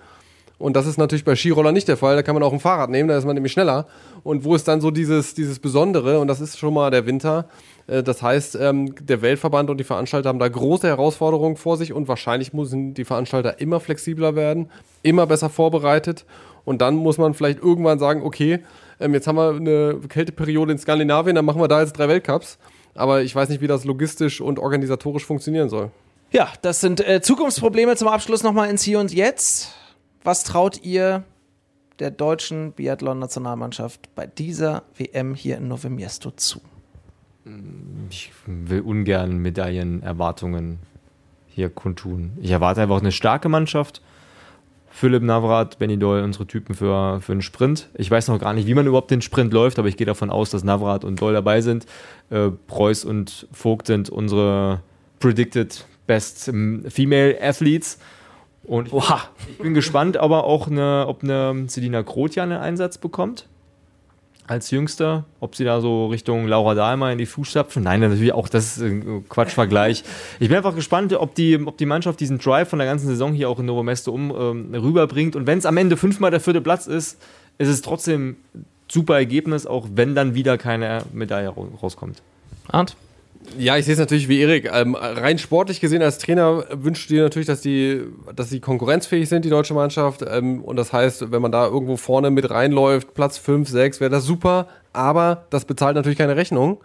Und 0.59 0.75
das 0.75 0.87
ist 0.87 0.97
natürlich 0.97 1.23
bei 1.23 1.35
Skirollern 1.35 1.73
nicht 1.73 1.87
der 1.87 1.97
Fall. 1.97 2.15
Da 2.15 2.23
kann 2.23 2.33
man 2.33 2.43
auch 2.43 2.53
ein 2.53 2.59
Fahrrad 2.59 2.89
nehmen, 2.89 3.09
da 3.09 3.17
ist 3.17 3.25
man 3.25 3.35
nämlich 3.35 3.51
schneller. 3.51 3.87
Und 4.23 4.43
wo 4.43 4.55
ist 4.55 4.67
dann 4.67 4.81
so 4.81 4.89
dieses, 4.89 5.35
dieses 5.35 5.59
Besondere, 5.59 6.19
und 6.19 6.27
das 6.27 6.41
ist 6.41 6.57
schon 6.57 6.73
mal 6.73 6.89
der 6.89 7.05
Winter, 7.05 7.47
äh, 7.87 8.03
das 8.03 8.21
heißt, 8.21 8.57
ähm, 8.59 8.93
der 8.99 9.21
Weltverband 9.21 9.69
und 9.69 9.77
die 9.77 9.83
Veranstalter 9.83 10.29
haben 10.29 10.39
da 10.39 10.47
große 10.47 10.87
Herausforderungen 10.87 11.57
vor 11.57 11.77
sich 11.77 11.93
und 11.93 12.07
wahrscheinlich 12.07 12.53
müssen 12.53 12.93
die 12.93 13.05
Veranstalter 13.05 13.59
immer 13.59 13.79
flexibler 13.79 14.35
werden, 14.35 14.69
immer 15.03 15.27
besser 15.27 15.49
vorbereitet. 15.49 16.25
Und 16.65 16.81
dann 16.81 16.95
muss 16.95 17.17
man 17.17 17.33
vielleicht 17.33 17.59
irgendwann 17.59 17.99
sagen, 17.99 18.23
okay, 18.23 18.59
ähm, 18.99 19.13
jetzt 19.13 19.27
haben 19.27 19.37
wir 19.37 19.51
eine 19.51 19.99
Kälteperiode 20.09 20.71
in 20.71 20.77
Skandinavien, 20.77 21.35
dann 21.35 21.45
machen 21.45 21.61
wir 21.61 21.67
da 21.67 21.81
jetzt 21.81 21.93
drei 21.93 22.07
Weltcups. 22.07 22.57
Aber 22.95 23.21
ich 23.21 23.35
weiß 23.35 23.49
nicht, 23.49 23.61
wie 23.61 23.67
das 23.67 23.85
logistisch 23.85 24.41
und 24.41 24.57
organisatorisch 24.57 25.23
funktionieren 25.23 25.69
soll. 25.69 25.91
Ja, 26.31 26.49
das 26.61 26.81
sind 26.81 27.07
äh, 27.07 27.21
Zukunftsprobleme 27.21 27.95
zum 27.95 28.07
Abschluss 28.07 28.43
nochmal 28.43 28.69
ins 28.69 28.83
Hier 28.83 28.99
und 28.99 29.13
Jetzt. 29.13 29.71
Was 30.27 30.43
traut 30.43 30.83
ihr 30.83 31.23
der 31.99 32.11
deutschen 32.11 32.73
Biathlon-Nationalmannschaft 32.73 34.13
bei 34.13 34.27
dieser 34.27 34.83
WM 34.97 35.33
hier 35.35 35.55
in 35.55 35.69
Novemiesto 35.69 36.31
zu? 36.31 36.59
ich 38.09 38.33
will 38.45 38.81
ungern 38.81 39.37
Medaillenerwartungen 39.37 40.79
hier 41.47 41.69
kundtun. 41.69 42.33
Ich 42.41 42.51
erwarte 42.51 42.81
einfach 42.81 42.99
eine 42.99 43.13
starke 43.13 43.47
Mannschaft. 43.47 44.01
Philipp 44.89 45.23
Navrat, 45.23 45.79
Benny 45.79 45.97
Doll, 45.97 46.21
unsere 46.21 46.45
Typen 46.45 46.75
für, 46.75 47.21
für 47.21 47.31
einen 47.31 47.41
Sprint. 47.41 47.87
Ich 47.93 48.11
weiß 48.11 48.27
noch 48.27 48.37
gar 48.37 48.51
nicht, 48.51 48.67
wie 48.67 48.73
man 48.73 48.85
überhaupt 48.85 49.11
den 49.11 49.21
Sprint 49.21 49.53
läuft, 49.53 49.79
aber 49.79 49.87
ich 49.87 49.95
gehe 49.95 50.05
davon 50.05 50.29
aus, 50.29 50.49
dass 50.49 50.65
Navrat 50.65 51.05
und 51.05 51.21
Doll 51.21 51.31
dabei 51.31 51.61
sind. 51.61 51.85
Äh, 52.31 52.49
Preuß 52.49 53.05
und 53.05 53.47
Vogt 53.53 53.87
sind 53.87 54.09
unsere 54.09 54.81
predicted 55.19 55.87
best 56.05 56.51
female 56.89 57.37
Athletes. 57.41 57.97
Und 58.67 58.91
Oha. 58.91 59.21
ich 59.49 59.57
bin 59.57 59.73
gespannt, 59.73 60.17
aber 60.17 60.43
auch 60.43 60.67
eine, 60.67 61.05
ob 61.07 61.23
eine 61.23 61.65
Selina 61.67 62.01
Groth 62.01 62.37
einen 62.37 62.59
Einsatz 62.59 62.97
bekommt 62.97 63.47
als 64.47 64.71
Jüngster, 64.71 65.25
ob 65.41 65.55
sie 65.55 65.65
da 65.65 65.81
so 65.81 66.07
Richtung 66.07 66.47
Laura 66.47 66.73
Dahlmeier 66.73 67.11
in 67.11 67.17
die 67.17 67.25
Fußstapfen. 67.25 67.83
Nein, 67.83 67.99
natürlich 67.99 68.33
auch, 68.33 68.47
das 68.47 68.77
ist 68.77 68.83
ein 68.83 69.25
Quatschvergleich. 69.27 70.03
Ich 70.39 70.47
bin 70.47 70.57
einfach 70.57 70.73
gespannt, 70.73 71.13
ob 71.13 71.35
die, 71.35 71.57
ob 71.57 71.77
die 71.77 71.85
Mannschaft 71.85 72.19
diesen 72.19 72.39
Drive 72.39 72.69
von 72.69 72.79
der 72.79 72.87
ganzen 72.87 73.07
Saison 73.07 73.33
hier 73.33 73.49
auch 73.49 73.59
in 73.59 73.65
Novo 73.65 73.83
Mesto 73.83 74.11
um 74.11 74.31
ähm, 74.31 74.73
rüberbringt. 74.73 75.35
Und 75.35 75.47
wenn 75.47 75.57
es 75.57 75.65
am 75.65 75.75
Ende 75.75 75.97
fünfmal 75.97 76.31
der 76.31 76.39
vierte 76.39 76.61
Platz 76.61 76.87
ist, 76.87 77.21
ist 77.57 77.67
es 77.67 77.81
trotzdem 77.81 78.37
super 78.89 79.15
Ergebnis, 79.15 79.65
auch 79.65 79.87
wenn 79.93 80.15
dann 80.15 80.33
wieder 80.33 80.57
keine 80.57 81.03
Medaille 81.11 81.49
rauskommt. 81.49 82.21
Arndt? 82.69 82.95
Ja, 83.55 83.77
ich 83.77 83.85
sehe 83.85 83.93
es 83.93 83.99
natürlich 83.99 84.27
wie 84.27 84.41
Erik. 84.41 84.69
Ähm, 84.71 84.95
rein 84.95 85.37
sportlich 85.37 85.79
gesehen 85.79 86.01
als 86.01 86.17
Trainer 86.17 86.65
wünschst 86.71 87.09
du 87.09 87.15
dir 87.15 87.23
natürlich, 87.23 87.47
dass 87.47 87.61
die, 87.61 88.03
dass 88.35 88.49
sie 88.49 88.59
konkurrenzfähig 88.59 89.29
sind, 89.29 89.45
die 89.45 89.49
deutsche 89.49 89.73
Mannschaft. 89.73 90.23
Ähm, 90.27 90.63
und 90.63 90.75
das 90.75 90.91
heißt, 90.93 91.31
wenn 91.31 91.41
man 91.41 91.51
da 91.51 91.65
irgendwo 91.65 91.97
vorne 91.97 92.29
mit 92.29 92.49
reinläuft, 92.49 93.13
Platz 93.13 93.37
5, 93.37 93.69
6, 93.69 93.99
wäre 93.99 94.11
das 94.11 94.25
super. 94.25 94.67
Aber 94.93 95.45
das 95.49 95.65
bezahlt 95.65 95.95
natürlich 95.95 96.17
keine 96.17 96.35
Rechnung. 96.35 96.83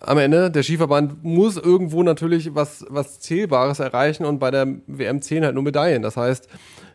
Am 0.00 0.18
Ende, 0.18 0.50
der 0.50 0.62
Skiverband 0.62 1.22
muss 1.24 1.56
irgendwo 1.56 2.02
natürlich 2.02 2.54
was, 2.54 2.86
was 2.88 3.20
Zählbares 3.20 3.80
erreichen 3.80 4.24
und 4.24 4.38
bei 4.38 4.50
der 4.50 4.66
WM 4.86 5.20
10 5.20 5.44
halt 5.44 5.54
nur 5.54 5.64
Medaillen. 5.64 6.02
Das 6.02 6.16
heißt, 6.16 6.48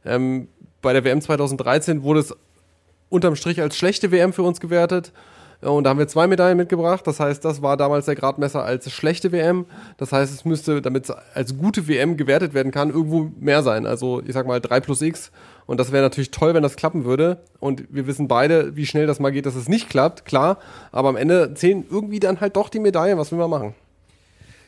ähm, 0.06 0.48
bei 0.82 0.94
der 0.94 1.04
WM 1.04 1.22
2013 1.22 2.04
wurde 2.04 2.22
es 2.22 2.36
unterm 3.10 3.36
Strich 3.36 3.62
als 3.62 3.78
schlechte 3.78 4.12
WM 4.12 4.34
für 4.34 4.44
uns 4.44 4.60
gewertet. 4.60 5.12
Und 5.65 5.84
da 5.84 5.89
haben 5.89 5.99
wir 5.99 6.08
zwei 6.08 6.28
Medaillen 6.28 6.58
mitgebracht. 6.58 7.06
Das 7.08 7.19
heißt, 7.19 7.43
das 7.43 7.62
war 7.62 7.78
damals 7.78 8.06
der 8.06 8.15
Gradmesser 8.15 8.63
als 8.63 8.91
schlechte 8.91 9.32
WM. 9.32 9.65
Das 9.97 10.12
heißt, 10.12 10.34
es 10.34 10.45
müsste, 10.45 10.82
damit 10.82 11.06
es 11.06 11.12
als 11.34 11.58
gute 11.58 11.88
WM 11.88 12.17
gewertet 12.17 12.54
werden 12.54 12.71
kann, 12.71 12.89
irgendwo 12.89 13.32
mehr 13.39 13.63
sein. 13.63 13.86
Also 13.86 14.21
ich 14.25 14.34
sag 14.34 14.47
mal 14.47 14.62
3 14.62 14.80
plus 14.80 15.01
X. 15.01 15.32
Und 15.65 15.80
das 15.80 15.91
wäre 15.91 16.04
natürlich 16.04 16.32
toll, 16.32 16.54
wenn 16.54 16.63
das 16.63 16.75
klappen 16.75 17.06
würde. 17.06 17.39
Und 17.60 17.84
wir 17.89 18.08
wissen 18.08 18.28
beide, 18.28 18.75
wie 18.75 18.86
schnell 18.86 19.08
das 19.08 19.19
mal 19.19 19.32
geht, 19.32 19.45
dass 19.45 19.56
es 19.56 19.67
nicht 19.67 19.89
klappt, 19.89 20.25
klar. 20.25 20.60
Aber 20.91 21.10
am 21.10 21.15
Ende 21.15 21.54
zählen 21.56 21.86
irgendwie 21.89 22.19
dann 22.19 22.39
halt 22.41 22.56
doch 22.56 22.69
die 22.69 22.80
Medaillen. 22.80 23.17
Was 23.17 23.32
will 23.32 23.39
man 23.39 23.49
machen? 23.49 23.75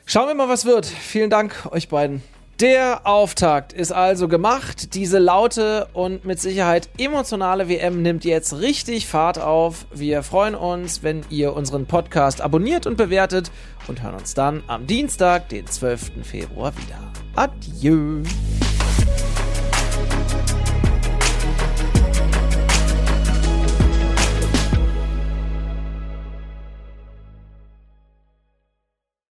Schauen 0.05 0.27
wir 0.27 0.35
mal, 0.35 0.49
was 0.49 0.65
wird. 0.65 0.85
Vielen 0.85 1.29
Dank 1.29 1.67
euch 1.71 1.89
beiden. 1.89 2.23
Der 2.59 3.05
Auftakt 3.05 3.71
ist 3.71 3.91
also 3.91 4.27
gemacht. 4.27 4.95
Diese 4.95 5.19
laute 5.19 5.89
und 5.93 6.25
mit 6.25 6.39
Sicherheit 6.39 6.89
emotionale 6.97 7.69
WM 7.69 8.01
nimmt 8.01 8.25
jetzt 8.25 8.59
richtig 8.59 9.05
Fahrt 9.05 9.37
auf. 9.37 9.85
Wir 9.93 10.23
freuen 10.23 10.55
uns, 10.55 11.03
wenn 11.03 11.21
ihr 11.29 11.53
unseren 11.53 11.85
Podcast 11.85 12.41
abonniert 12.41 12.87
und 12.87 12.97
bewertet 12.97 13.51
und 13.87 14.01
hören 14.01 14.15
uns 14.15 14.33
dann 14.33 14.63
am 14.65 14.87
Dienstag, 14.87 15.49
den 15.49 15.67
12. 15.67 16.13
Februar 16.23 16.73
wieder. 16.75 16.97
Adieu. 17.35 18.23